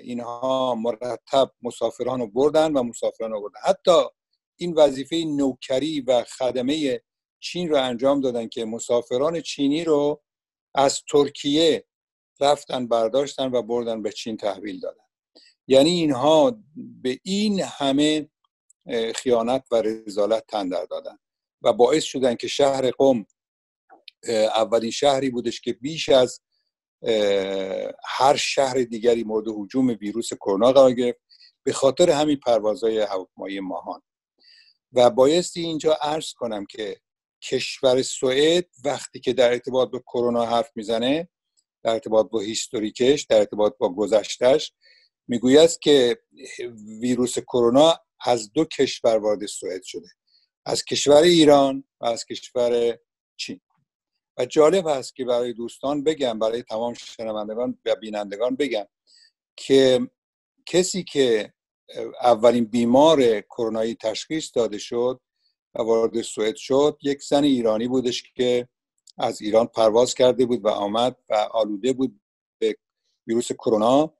[0.02, 4.02] اینها مرتب مسافران رو بردن و مسافران رو بردن حتی
[4.56, 7.02] این وظیفه نوکری و خدمه
[7.40, 10.22] چین رو انجام دادن که مسافران چینی رو
[10.74, 11.84] از ترکیه
[12.40, 15.04] رفتن برداشتن و بردن به چین تحویل دادن.
[15.66, 16.62] یعنی اینها
[17.02, 18.30] به این همه
[19.14, 21.18] خیانت و رزالت تندر دادن
[21.62, 23.26] و باعث شدن که شهر قم
[24.28, 26.40] اولین شهری بودش که بیش از
[28.04, 31.20] هر شهر دیگری مورد حجوم ویروس کرونا قرار گرفت
[31.62, 34.02] به خاطر همین پروازهای هواپیمایی ماهان.
[34.92, 37.00] و بایستی اینجا عرض کنم که
[37.42, 41.28] کشور سوئد وقتی که در ارتباط به کرونا حرف می‌زنه
[41.82, 44.72] در ارتباط با هیستوریکش در ارتباط با گذشتش
[45.28, 46.18] می‌گوید که
[47.00, 50.08] ویروس کرونا از دو کشور وارد سوئد شده
[50.66, 52.98] از کشور ایران و از کشور
[53.36, 53.60] چین.
[54.46, 58.86] جالب هست که برای دوستان بگم برای تمام شنوندگان و بینندگان بگم
[59.56, 60.10] که
[60.66, 61.52] کسی که
[62.22, 65.20] اولین بیمار کرونایی تشخیص داده شد
[65.74, 68.68] و وارد سوئد شد یک زن ایرانی بودش که
[69.18, 72.20] از ایران پرواز کرده بود و آمد و آلوده بود
[72.58, 72.76] به
[73.26, 74.14] ویروس کرونا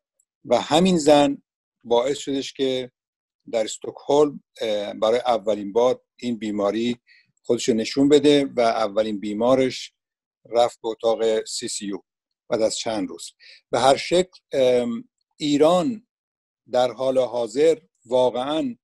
[0.45, 1.43] و همین زن
[1.85, 2.91] باعث شدش که
[3.53, 4.41] در استکهلم
[5.01, 6.99] برای اولین بار این بیماری
[7.43, 9.93] خودش نشون بده و اولین بیمارش
[10.45, 11.93] رفت به اتاق سی سی
[12.49, 13.33] بعد از چند روز.
[13.71, 14.41] به هر شکل
[15.37, 16.07] ایران
[16.73, 18.77] در حال حاضر واقعا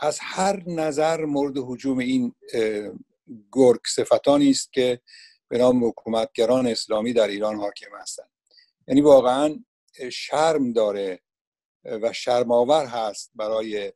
[0.00, 2.34] از هر نظر مورد حجوم این
[3.52, 5.00] گرگ صفتانی است که
[5.48, 8.30] به نام حکومتگران اسلامی در ایران حاکم هستند.
[8.88, 9.64] یعنی واقعا
[10.12, 11.20] شرم داره
[11.84, 13.92] و شرماور هست برای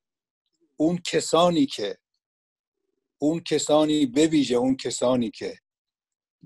[0.77, 1.99] اون کسانی که
[3.18, 5.59] اون کسانی بویژه اون کسانی که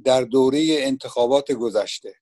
[0.04, 2.14] در دوره انتخابات گذشته.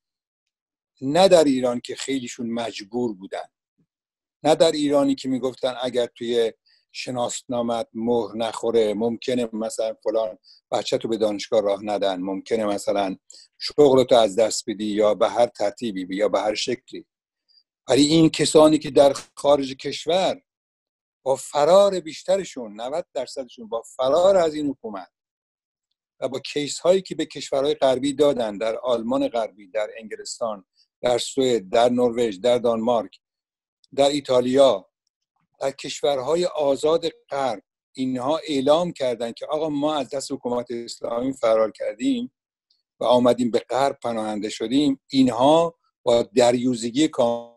[1.00, 3.48] نه در ایران که خیلیشون مجبور بودن.
[4.42, 6.52] نه در ایرانی که می‌گفتن اگر توی
[6.92, 10.38] شناسنامت مهر نخوره ممکنه مثلا فلان
[10.70, 13.16] بچه تو به دانشگاه راه ندن ممکنه مثلا
[13.58, 17.06] شغلتو از دست بدی یا به هر ترتیبی یا به هر شکلی.
[17.88, 20.42] ولی این کسانی که در خارج کشور
[21.22, 25.08] با فرار بیشترشون 90 درصدشون با فرار از این حکومت
[26.22, 30.64] و با کیس هایی که به کشورهای غربی دادن در آلمان غربی در انگلستان
[31.00, 33.18] در سوئد در نروژ در دانمارک
[33.94, 34.88] در ایتالیا
[35.60, 37.62] در کشورهای آزاد غرب
[37.92, 42.32] اینها اعلام کردند که آقا ما از دست حکومت اسلامی فرار کردیم
[43.00, 45.00] و آمدیم به غرب پناهنده شدیم.
[45.10, 47.52] اینها با دریوزگی کام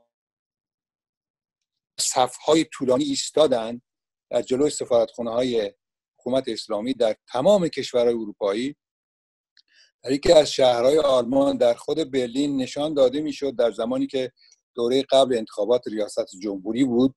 [2.00, 3.82] صفهای طولانی ایستادن
[4.30, 5.74] در جلوی سفارتخونه های
[6.26, 8.76] حکومت اسلامی در تمام کشورهای اروپایی
[10.04, 14.32] در یکی از شهرهای آلمان در خود برلین نشان داده می‌شد در زمانی که
[14.76, 17.16] دوره قبل انتخابات ریاست جمهوری بود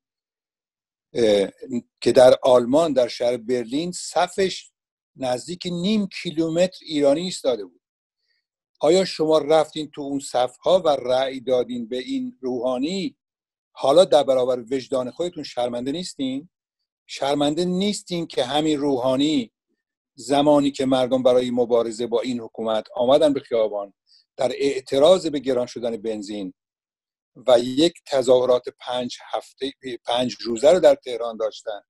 [2.01, 4.71] که در آلمان در شهر برلین صفش
[5.17, 7.81] نزدیک نیم کیلومتر ایرانی ایستاده بود.
[8.81, 13.17] آیا شما رفتین تو اون صفها و رأی دادین به این روحانی؟
[13.73, 16.49] حالا در برابر وجدان خودتون شرمنده نیستین؟
[17.11, 19.53] شرمنده نیستین که همین روحانی
[20.15, 23.95] زمانی که مردم برای مبارزه با این حکومت آمدن به خیابان
[24.37, 26.55] در اعتراض به گران شدن بنزین
[27.47, 29.73] و یک تظاهرات پنج هفته
[30.05, 31.81] پنج روزه رو در تهران داشتن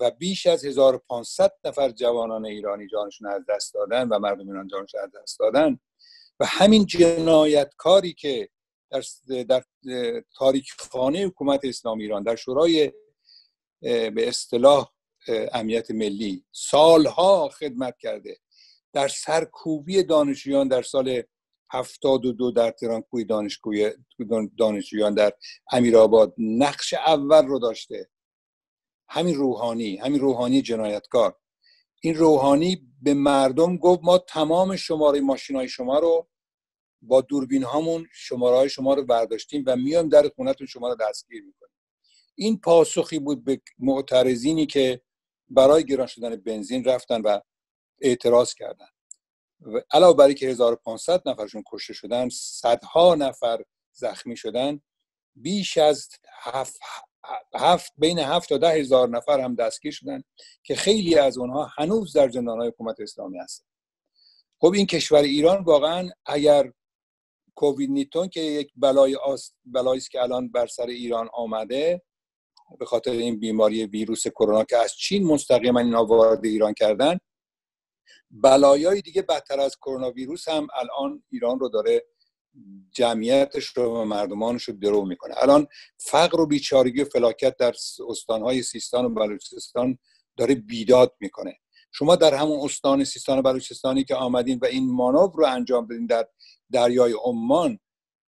[0.00, 5.00] و بیش از 1500 نفر جوانان ایرانی جانشون از دست دادن و مردم ایران جانشون
[5.00, 5.78] از دست دادن
[6.40, 8.48] و همین جنایتکاری که
[8.90, 9.02] در,
[9.48, 9.62] در
[10.36, 12.92] تاریک خانه حکومت اسلامی ایران در شورای
[13.82, 14.92] به اصطلاح
[15.52, 16.44] امنیت ملی.
[16.52, 18.38] سالها خدمت کرده.
[18.92, 21.22] در سرکوبی دانشجویان در سال
[21.70, 23.24] هفتاد و دو در تهران کوی
[24.58, 25.32] دانشجویان در
[25.72, 28.10] امیرآباد نقش اول رو داشته.
[29.08, 31.38] همین روحانی همین روحانی جنایتکار.
[32.02, 36.28] این روحانی به مردم گفت ما تمام شماره ماشین های شما رو
[37.02, 41.42] با دوربین هامون شماره های شما رو برداشتیم و میام در خونتون شما رو دستگیر
[41.42, 41.71] می‌کنیم.
[42.34, 45.02] این پاسخی بود به معترضینی که
[45.48, 47.40] برای گران شدن بنزین رفتن و
[48.00, 48.86] اعتراض کردن.
[49.90, 53.62] علاوه بر که 1500 نفرشون کشته شدن صدها نفر
[53.92, 54.80] زخمی شدن
[55.34, 56.08] بیش از
[56.42, 56.80] هفت,
[57.54, 60.22] هفت بین هفت تا ده هزار نفر هم دستگیر شدن
[60.62, 63.64] که خیلی از اونها هنوز در های حکومت اسلامی هستن.
[64.60, 66.72] خب این کشور ایران واقعا اگر
[67.54, 69.18] کووید نیتون که یک بلای
[69.64, 72.02] بلایی است که الان بر سر ایران آمده
[72.78, 77.18] به خاطر این بیماری ویروس کرونا که از چین مستقیما اینا وارد ایران کردن.
[78.30, 82.04] بلایای دیگه بدتر از کرونا ویروس هم الان ایران رو داره
[82.92, 85.34] جمعیتش رو و مردمانش رو درو می‌کنه.
[85.36, 85.66] الان
[85.98, 87.74] فقر و بیچارگی و فلاکت در
[88.08, 89.98] استانهای سیستان و بلوچستان
[90.36, 91.58] داره بیداد می‌کنه.
[91.92, 96.06] شما در همون استان سیستان و بلوچستانی که آمدین و این مانور رو انجام بدین
[96.06, 96.28] در
[96.72, 97.78] دریای عمان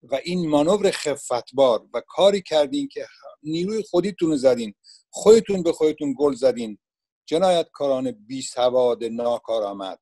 [0.03, 3.07] و این مانور خفتبار و کاری کردین که
[3.43, 4.73] نیروی خودیتون زدین
[5.09, 6.77] خودتون به خودتون گل زدین.
[7.25, 9.99] جنایتکاران بی سواد ناکارآمد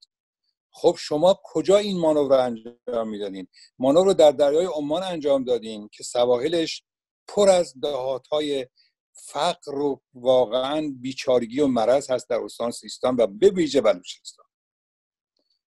[0.72, 3.48] خب شما کجا این مانور رو انجام می‌دادین؟
[3.80, 6.84] مانور رو در دریای عمان انجام دادین که سواحلش
[7.28, 8.68] پر از دهات های
[9.14, 14.46] فقر و واقعا بیچارگی و مرض هست در استان سیستان و به ویژه بلوچستان.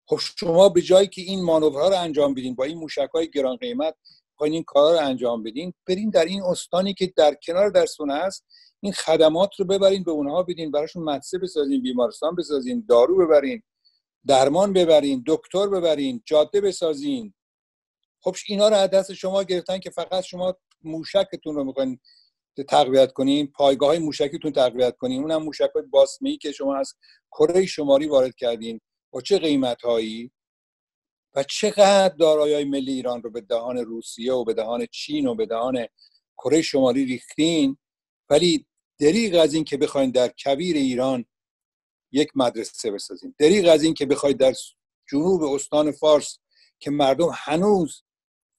[0.07, 3.57] خب شما به جایی که این مانورها رو انجام بدین با این موشک های گران
[3.57, 3.95] قیمت
[4.43, 8.45] این کارا رو انجام بدین برین در این استانی که در کنار درسونه است
[8.81, 13.63] این خدمات رو ببرین به اونها بدین براشون مدرسه بسازین بیمارستان بسازین دارو ببرین
[14.27, 17.35] درمان ببرین دکتر ببرین جاده بسازین.
[18.21, 21.99] خب اینا رو از دست شما گرفتن که فقط شما موشکتون رو می‌خواین
[22.69, 25.23] تقویت کنین پایگاه های موشکیتون تقویت کنین.
[25.23, 26.95] اونم موشک های باسمه که شما از
[27.31, 28.81] کره شماری وارد کردین.
[29.11, 30.31] با چه قیمت هایی
[31.35, 35.47] و چقدر دارایی ملی ایران رو به دهان روسیه و به دهان چین و به
[35.47, 35.87] دهان
[36.39, 37.77] کره شمالی ریختین؟
[38.31, 38.67] ولی
[39.01, 41.25] دریغ از این که بخواین در کبیر ایران
[42.13, 43.35] یک مدرسه بسازین.
[43.39, 44.55] دریغ از این که بخواید در
[45.11, 46.39] جنوب استان فارس
[46.79, 48.03] که مردم هنوز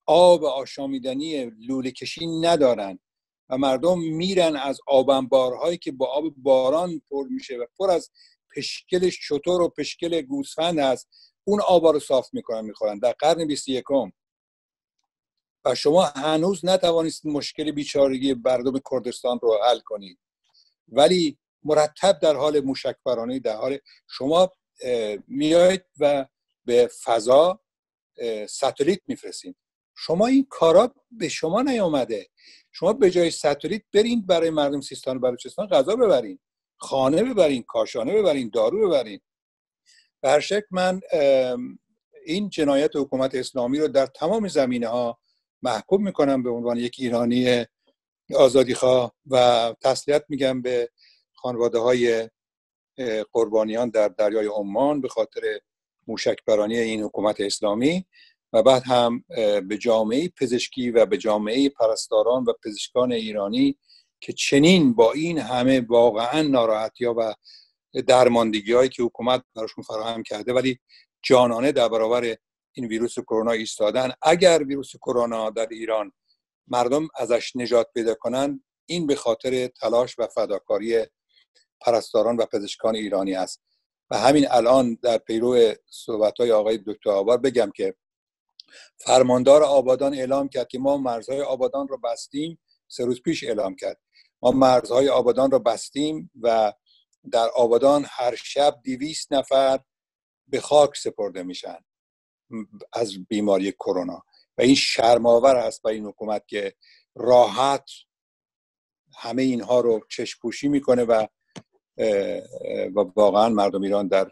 [0.05, 2.99] آب آشامیدنی لوله کشی ندارن
[3.49, 8.09] و مردم میرن از آبنبارهایی که با آب باران پر میشه و پر از
[8.55, 11.07] پشکل شطور و پشکل گوسفند هست
[11.47, 12.99] اون آبا رو صاف می‌کنن می‌خورن.
[12.99, 13.83] در قرن 21
[15.65, 20.19] و شما هنوز نتوانید مشکل بیچارگی مردم کردستان رو حل کنید.
[20.87, 23.77] ولی مرتب در حال موشکبرانه در حال
[24.09, 24.51] شما
[25.27, 26.25] میایید و
[26.65, 27.59] به فضا
[28.49, 29.55] ساتلیت میفرستید.
[29.97, 32.29] شما این کارا به شما نیامده.
[32.71, 36.39] شما به جای ساتلیت برین برای مردم سیستان و بلوچستان غذا ببرین
[36.77, 39.19] خانه ببرین کاشانه ببرین دارو ببرین
[40.26, 41.01] به هر شکل من
[42.26, 45.19] این جنایت حکومت اسلامی رو در تمام زمینه ها
[45.61, 47.65] محکوم می‌کنم به عنوان یک ایرانی
[48.36, 50.89] آزادیخواه و تسلیت میگم به
[51.34, 52.30] خانواده های
[53.32, 55.41] قربانیان در دریای عمان به خاطر
[56.07, 58.05] موشکبرانی این حکومت اسلامی
[58.53, 59.23] و بعد هم
[59.67, 63.78] به جامعه پزشکی و به جامعه پرستاران و پزشکان ایرانی
[64.21, 67.34] که چنین با این همه واقعا ناراحتی و
[68.01, 70.79] درماندگی هایی که حکومت براشون فراهم کرده ولی
[71.21, 72.35] جانانه در برابر
[72.73, 74.11] این ویروس کرونا ایستادن.
[74.21, 76.11] اگر ویروس کرونا در ایران
[76.67, 81.05] مردم ازش نجات پیدا کنن این به خاطر تلاش و فداکاری
[81.81, 83.61] پرستاران و پزشکان ایرانی است.
[84.11, 87.95] و همین الان در پیرو صحبت های آقای دکتر آبار بگم که
[88.97, 93.99] فرماندار آبادان اعلام کرد که ما مرزهای آبادان رو بستیم سه روز پیش اعلام کرد.
[94.41, 96.73] ما مرزهای آبادان رو بستیم و
[97.32, 99.80] در آبادان هر شب دیویست نفر
[100.47, 101.78] به خاک سپرده میشن
[102.93, 104.23] از بیماری کرونا.
[104.57, 106.76] و این شرماور است برای این حکومت که
[107.15, 107.89] راحت
[109.17, 111.28] همه اینها رو چشپوشی می‌کنه و
[112.95, 114.32] و واقعا مردم ایران در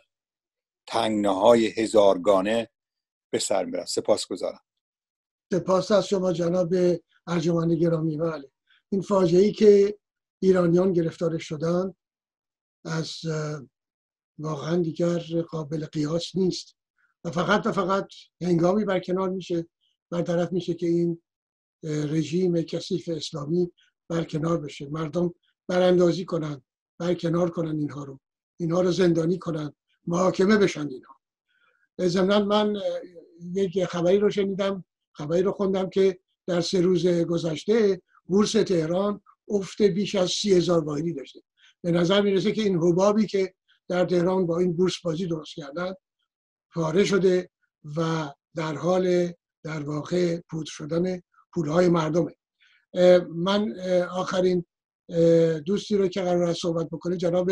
[0.87, 2.69] تنگناهای هزارگانه
[3.29, 3.85] به سر میرن.
[3.85, 4.59] سپاس گذارم
[5.53, 6.73] سپاس از شما جناب
[7.27, 8.51] ارجمند گرامی بله.
[8.89, 9.99] این فاجعه ای که
[10.41, 11.93] ایرانیان گرفتار شدن
[12.85, 13.19] از
[14.39, 16.75] واقعا دیگر قابل قیاس نیست.
[17.23, 18.07] و فقط و فقط
[18.41, 19.67] هنگامی برکنار میشه
[20.09, 21.21] برطرف میشه که این
[21.83, 23.71] رژیم کثیف اسلامی
[24.09, 24.89] برکنار بشه.
[24.89, 25.33] مردم
[25.67, 26.61] براندازی کنن
[26.97, 28.19] برکنار کنن اینها رو.
[28.57, 29.73] اینها رو زندانی کنن
[30.07, 31.15] محاکمه بشن اینها.
[32.01, 32.75] ضمنا من
[33.53, 39.81] یک خبری رو شنیدم خبری رو خوندم که در سه روز گذشته بورس تهران افت
[39.81, 41.41] بیش از سی هزار واحدی داشته.
[41.83, 43.53] به نظر می‌رسه که این حبابی که
[43.87, 45.93] در تهران با این بورس بازی درست کردن
[46.73, 47.49] پاره شده
[47.97, 51.21] و در حال در واقع پود شدن
[51.53, 52.35] پولهای مردمه.
[53.35, 53.79] من
[54.11, 54.65] آخرین
[55.65, 57.51] دوستی رو که قرار است صحبت بکنه جناب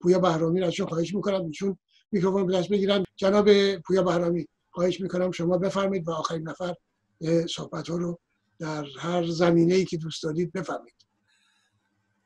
[0.00, 1.78] پویا بهرامی را ازشون خواهش می‌کنم ایشون
[2.12, 3.04] میکروفون به دست بگیرن.
[3.16, 6.74] جناب پویا بهرامی خواهش می‌کنم شما بفرمایید و آخرین نفر
[7.50, 8.18] صحبت ها رو
[8.58, 11.03] در هر زمینه ای که دوست دارید بفرمایید.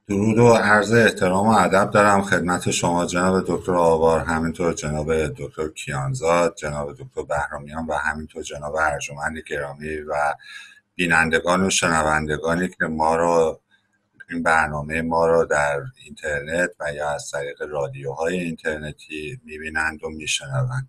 [0.08, 5.68] درود و عرض احترام و ادب دارم خدمت شما جناب دکتر آوار همینطور جناب دکتر
[5.68, 10.34] کیانزاد جناب دکتر بهرامیان و همینطور جناب ارجمند گرامی و
[10.94, 13.60] بینندگان و شنوندگانی که ما رو
[14.30, 20.88] این برنامه ما رو در اینترنت و یا از طریق رادیوهای اینترنتی می‌بینند و میشنوند.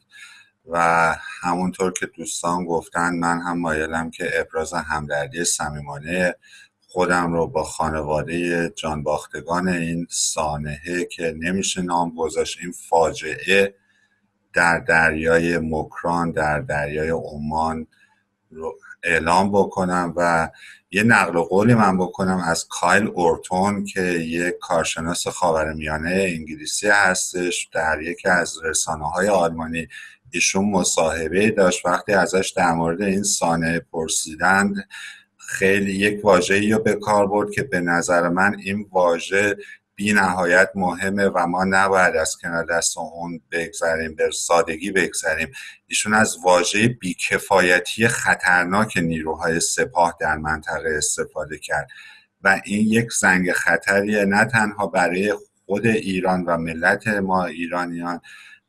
[0.72, 6.36] و همونطور که دوستان گفتن من هم مایلم که ابراز همدردی صمیمانه
[6.92, 13.76] خودم رو با خانواده جانباختگان این سانحه که نمیشه نام گذاشت این فاجعه
[14.54, 17.88] در دریای مکران در دریای عمان
[18.52, 20.50] رو اعلام بکنم و
[20.92, 28.02] یه نقل قولی من بکنم از کایل اورتون که یک کارشناس خاورمیانه انگلیسی هستش در
[28.02, 29.88] یکی از رسانه های آلمانی.
[30.32, 34.76] ایشون مصاحبه داشت وقتی ازش در مورد این سانه پرسیدند
[35.50, 39.58] خیلی یک واژه‌ای رو به کار برد که به نظر من این واژه
[39.96, 45.52] بی نهایت مهمه و ما نباید از کنار دست اون بگذاریم به سادگی بگذاریم
[45.88, 51.88] ایشون از واژه بیکفایتی خطرناک نیروهای سپاه در منطقه استفاده کرد
[52.42, 55.34] و این یک زنگ خطریه نه تنها برای
[55.66, 58.22] خود ایران و ملت ما ایرانیان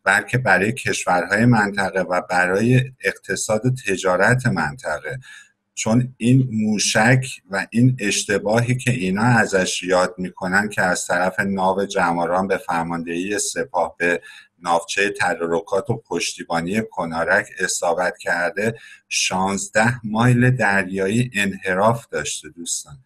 [0.05, 5.19] بلکه برای کشورهای منطقه و برای اقتصاد تجارت منطقه.
[5.81, 11.85] چون این موشک و این اشتباهی که اینا ازش یاد می‌کنن که از طرف ناو
[11.85, 14.23] جماران به فرماندهی سپاه به
[14.63, 18.75] ناوچه تدارکات و پشتیبانی کنارک اصابت کرده
[19.09, 22.99] 16 مایل دریایی انحراف داشته دوستان.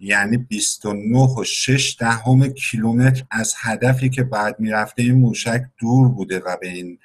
[0.00, 6.38] یعنی 29 و 6 دهم کیلومتر از هدفی که بعد می‌رفته این موشک دور بوده
[6.38, 6.98] و به این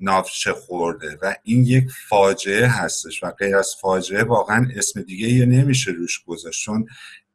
[0.00, 5.46] نافچه خورده و این یک فاجعه هستش و غیر از فاجعه واقعا اسم دیگه یه
[5.46, 6.64] نمیشه روش گذاشت.
[6.64, 6.86] چون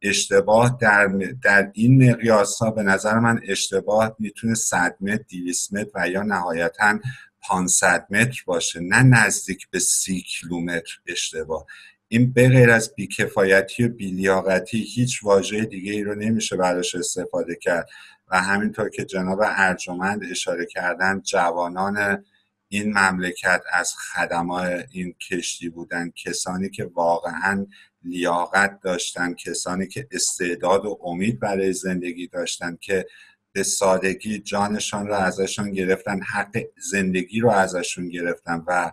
[0.02, 1.06] اشتباه در,
[1.42, 6.22] در این مقیاس ها به نظر من اشتباه می‌تونه 100 متر 200 متر و یا
[6.22, 6.98] نهایتا
[7.42, 8.80] 500 متر باشه.
[8.80, 11.66] نه نزدیک به 30 کیلومتر اشتباه.
[12.08, 17.56] این به غیر از بیکفایتی و بیلیاقتی هیچ واژه دیگه ای رو نمیشه براش استفاده
[17.56, 17.88] کرد.
[18.32, 22.24] و همینطور که جناب ارجمند اشاره کردن جوانان
[22.72, 27.66] این مملکت از خدمای این کشتی بودن کسانی که واقعا
[28.04, 33.06] لیاقت داشتن کسانی که استعداد و امید برای زندگی داشتن که
[33.52, 38.92] به سادگی جانشان رو ازشون گرفتن حق زندگی رو ازشون گرفتن و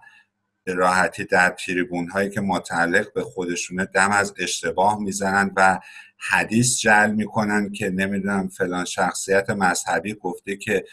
[0.63, 5.79] به راحتی در تریبون هایی که متعلق به خودشونه دم از اشتباه می‌زنن و
[6.17, 10.85] حدیث جل می‌کنن که نمی‌دونم فلان شخصیت مذهبی گفته که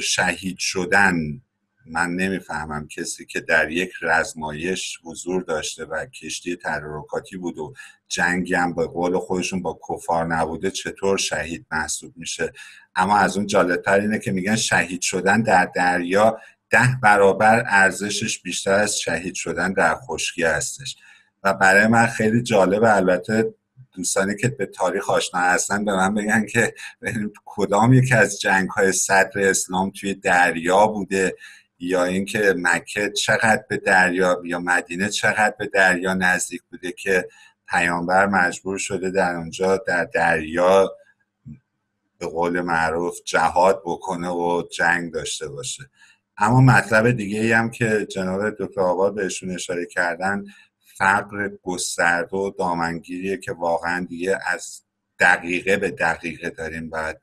[0.00, 1.40] شهید شدن.
[1.86, 7.74] من نمی‌فهمم کسی که در یک رزمایش حضور داشته و کشتی تدارکاتی بود و
[8.08, 12.52] جنگی هم به قول خودشون با کفار نبوده چطور شهید محسوب میشه؟
[12.94, 16.38] اما از اون جالبتر اینه که میگن شهید شدن در دریا
[16.70, 20.96] ده برابر ارزشش بیشتر از شهید شدن در خشکی هستش.
[21.42, 23.54] و برای من خیلی جالبه البته
[23.94, 26.74] دوستانی که به تاریخ آشنا هستن به من بگن که
[27.44, 31.36] کدام یکی از جنگ های صدر اسلام توی دریا بوده.
[31.84, 37.28] یا اینکه مکه چقدر به دریا یا مدینه چقدر به دریا نزدیک بوده که
[37.68, 40.92] پیامبر مجبور شده در اونجا در دریا
[42.18, 45.90] به قول معروف جهاد بکنه و جنگ داشته باشه.
[46.36, 50.44] اما مطلب دیگه ای هم که جناب دکتر آباد بهشون اشاره کردن
[50.98, 54.82] فقر گسترده و دامنگیریه که واقعا دیگه از
[55.18, 57.16] دقیقه به دقیقه داریم باید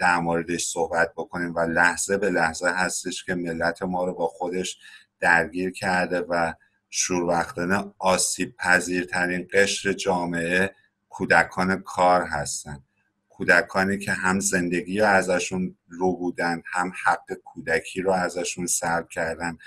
[0.00, 4.78] در موردش صحبت بکنیم و لحظه به لحظه هستش که ملت ما رو با خودش
[5.20, 6.52] درگیر کرده و
[6.90, 10.74] شوربختانه آسیب پذیرترین قشر جامعه
[11.08, 12.84] کودکان کار هستن.
[13.28, 19.58] کودکانی که هم زندگی رو ازشون رو بودن هم حق کودکی رو ازشون سلب کردن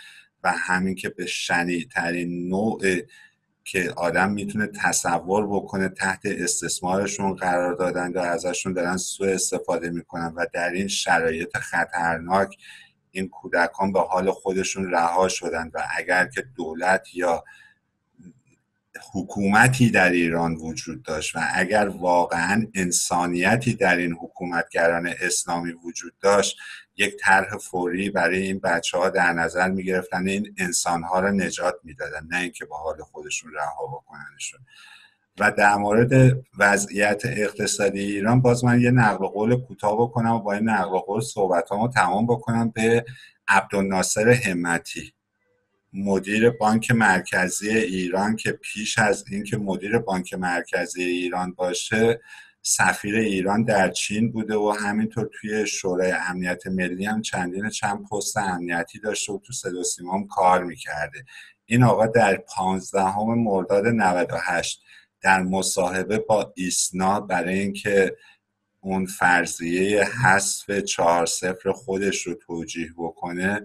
[0.43, 2.81] و همین که به شنیدترین نوع
[3.63, 10.33] که آدم می‌تونه تصور بکنه تحت استثمارشون قرار دادن و ازشون دارن سوء استفاده می‌کنن
[10.35, 12.57] و در این شرایط خطرناک
[13.11, 17.43] این کودکان به حال خودشون رها شدن و اگر که دولت یا
[19.13, 26.57] حکومتی در ایران وجود داشت و اگر واقعا انسانیتی در این حکومتگران اسلامی وجود داشت
[26.97, 31.31] یک طرح فوری برای این بچه ها در نظر می گرفتن این انسان ها را
[31.31, 34.59] نجات می‌دادن نه اینکه با حال خودشون رها بکننشون.
[35.39, 40.53] و در مورد وضعیت اقتصادی ایران باز من یه نقل قول کوتاه بکنم و با
[40.53, 43.05] این نقل قول صحبت رو تمام بکنم به
[43.47, 45.13] عبدالناصر همتی
[45.93, 52.21] مدیر بانک مرکزی ایران که پیش از اینکه مدیر بانک مرکزی ایران باشه
[52.65, 58.37] سفیر ایران در چین بوده و همینطور توی شورای امنیت ملی هم چندین چند پست
[58.37, 59.83] امنیتی داشته و تو صدا
[60.29, 61.25] کار می‌کرده.
[61.65, 64.81] این آقا در 15 مرداد 98
[65.21, 68.17] در مصاحبه با ایسنا برای اینکه
[68.79, 73.61] اون فرضیه حذف چهار صفر خودش رو توجیه بکنه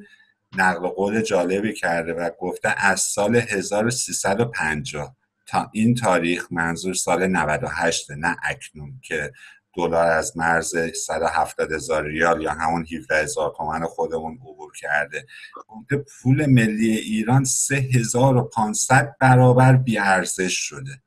[0.57, 5.17] نقل قول جالبی کرده و گفته از سال 1350
[5.49, 9.33] تا این تاریخ منظور سال 98 نه اکنون که
[9.77, 10.77] دلار از مرز
[11.07, 15.27] 170 هزار ریال یا همون 17 هزار تومن خودمون عبور کرده.
[15.69, 21.03] گفته پول ملی ایران 3500 برابر بیارزش شده.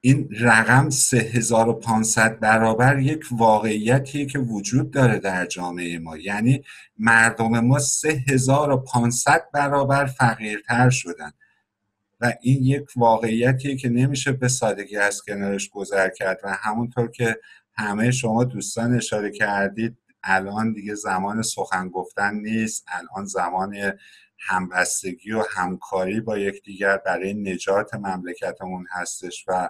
[0.00, 6.16] این رقم 3500 برابر یک واقعیتیه که وجود داره در جامعه ما.
[6.16, 6.64] یعنی
[6.98, 11.32] مردم ما 3500 برابر فقیرتر شدن.
[12.20, 17.36] و این یک واقعیتیه که نمیشه به سادگی از کنارش گذر کرد و همونطور که
[17.74, 22.84] همه شما دوستان اشاره کردید الان دیگه زمان سخن گفتن نیست.
[22.88, 23.92] الان زمان
[24.38, 29.68] همبستگی و همکاری با یکدیگر برای نجات مملکتمون هستش و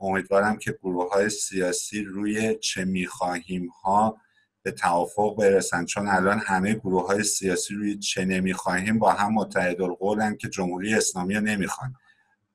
[0.00, 4.20] امیدوارم که گروه های سیاسی روی چه می‌خواهیم ها
[4.62, 5.84] به توافق برسن.
[5.84, 10.94] چون الان همه گروه های سیاسی روی چه نمی‌خواهیم با هم متحد القولن که جمهوری
[10.94, 11.94] اسلامی رو نمی‌خوان.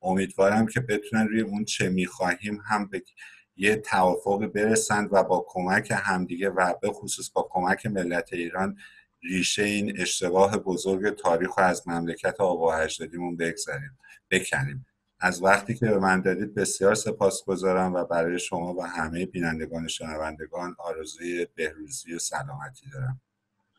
[0.01, 3.03] امیدوارم که بتونن روی اون چه می‌خواهیم هم به
[3.55, 8.77] یه توافق برسند و با کمک همدیگه و به خصوص با کمک ملت ایران
[9.23, 13.97] ریشه این اشتباه بزرگ تاریخ رو از مملکت آبا و اجدادیمون بگذاریم.
[14.31, 14.85] بکنیم.
[15.19, 19.87] از وقتی که به من دادید بسیار سپاسگزارم و برای شما و همه بینندگان و
[19.87, 23.21] شنوندگان آرزوی بهروزی و سلامتی دارم.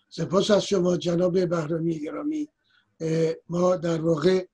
[0.09, 2.49] سپاس از شما جناب بهرامی گرامی.
[3.49, 4.47] ما در واقع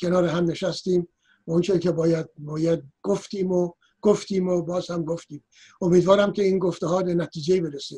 [0.00, 1.08] کنار هم نشستیم.
[1.44, 5.44] اونچه که باید باید گفتیم و گفتیم و باز هم گفتیم.
[5.80, 7.96] امیدوارم که این گفته ها به نتیجه برسه.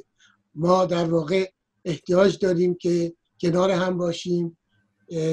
[0.55, 1.51] ما در واقع
[1.85, 4.59] احتیاج داریم که کنار هم باشیم.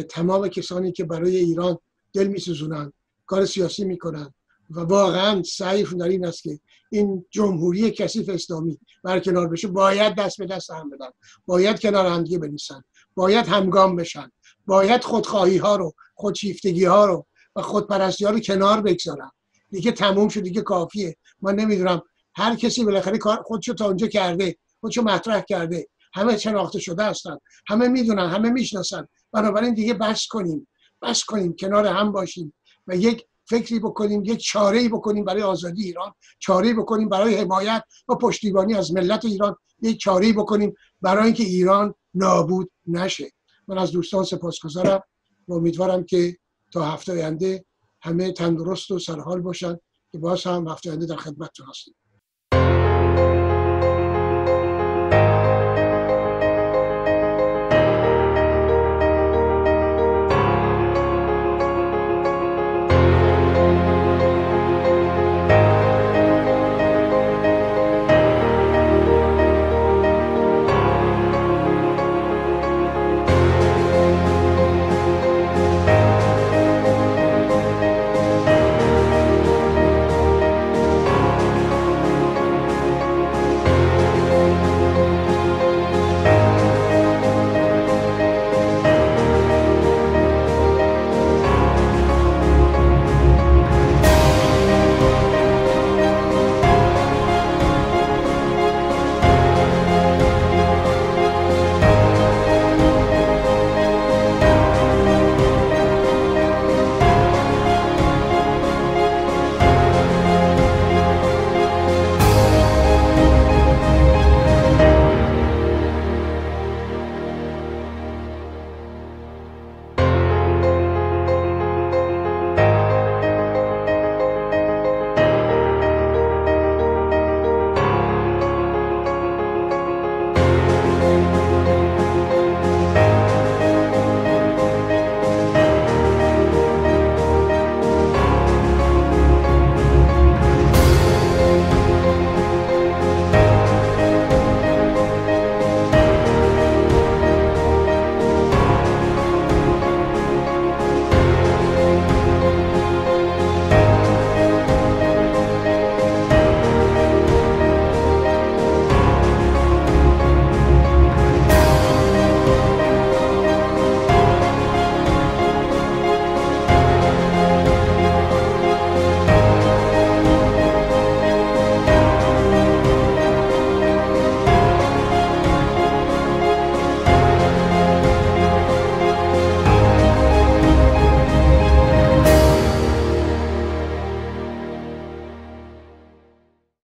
[0.09, 1.77] تمام کسانی که برای ایران
[2.13, 2.93] دل میسوزونن
[3.25, 4.33] کار سیاسی می‌کنن
[4.69, 6.59] و واقعا سعیشون در این است که
[6.91, 11.09] این جمهوری کثیف اسلامی برکنار بشه باید دست به دست هم بدن
[11.45, 12.83] باید کنار هم دیگه بنیسن
[13.15, 14.31] باید همگام بشن
[14.65, 19.31] باید خودخواهی ها رو خودشیفتگی ها رو و خودپرستی ها رو کنار بگذارن.
[19.71, 21.17] دیگه تموم شد دیگه کافیه.
[21.41, 22.01] من نمی‌دونم
[22.35, 25.87] هر کسی بالاخره کار خودشو تا اونجا کرده خودشو مطرح کرده.
[26.13, 27.37] همه شناخته شده هستن.
[27.67, 29.07] همه می‌دونن همه می‌شناسن.
[29.31, 30.67] بنابراین دیگه بس کنیم.
[31.03, 32.53] بس کنیم کنار هم باشیم
[32.87, 38.15] و یک فکری بکنیم یک چاره بکنیم برای آزادی ایران چاره بکنیم برای حمایت و
[38.15, 43.31] پشتیبانی از ملت ایران یک چاره بکنیم برای اینکه ایران نابود نشه.
[43.67, 45.03] من از دوستان سپاسگزارم
[45.47, 46.37] و امیدوارم که
[46.71, 47.65] تا هفته آینده
[48.01, 49.77] همه تندرست و سرحال باشن
[50.11, 51.95] که باز هم هفته آینده در خدمتتون هستیم.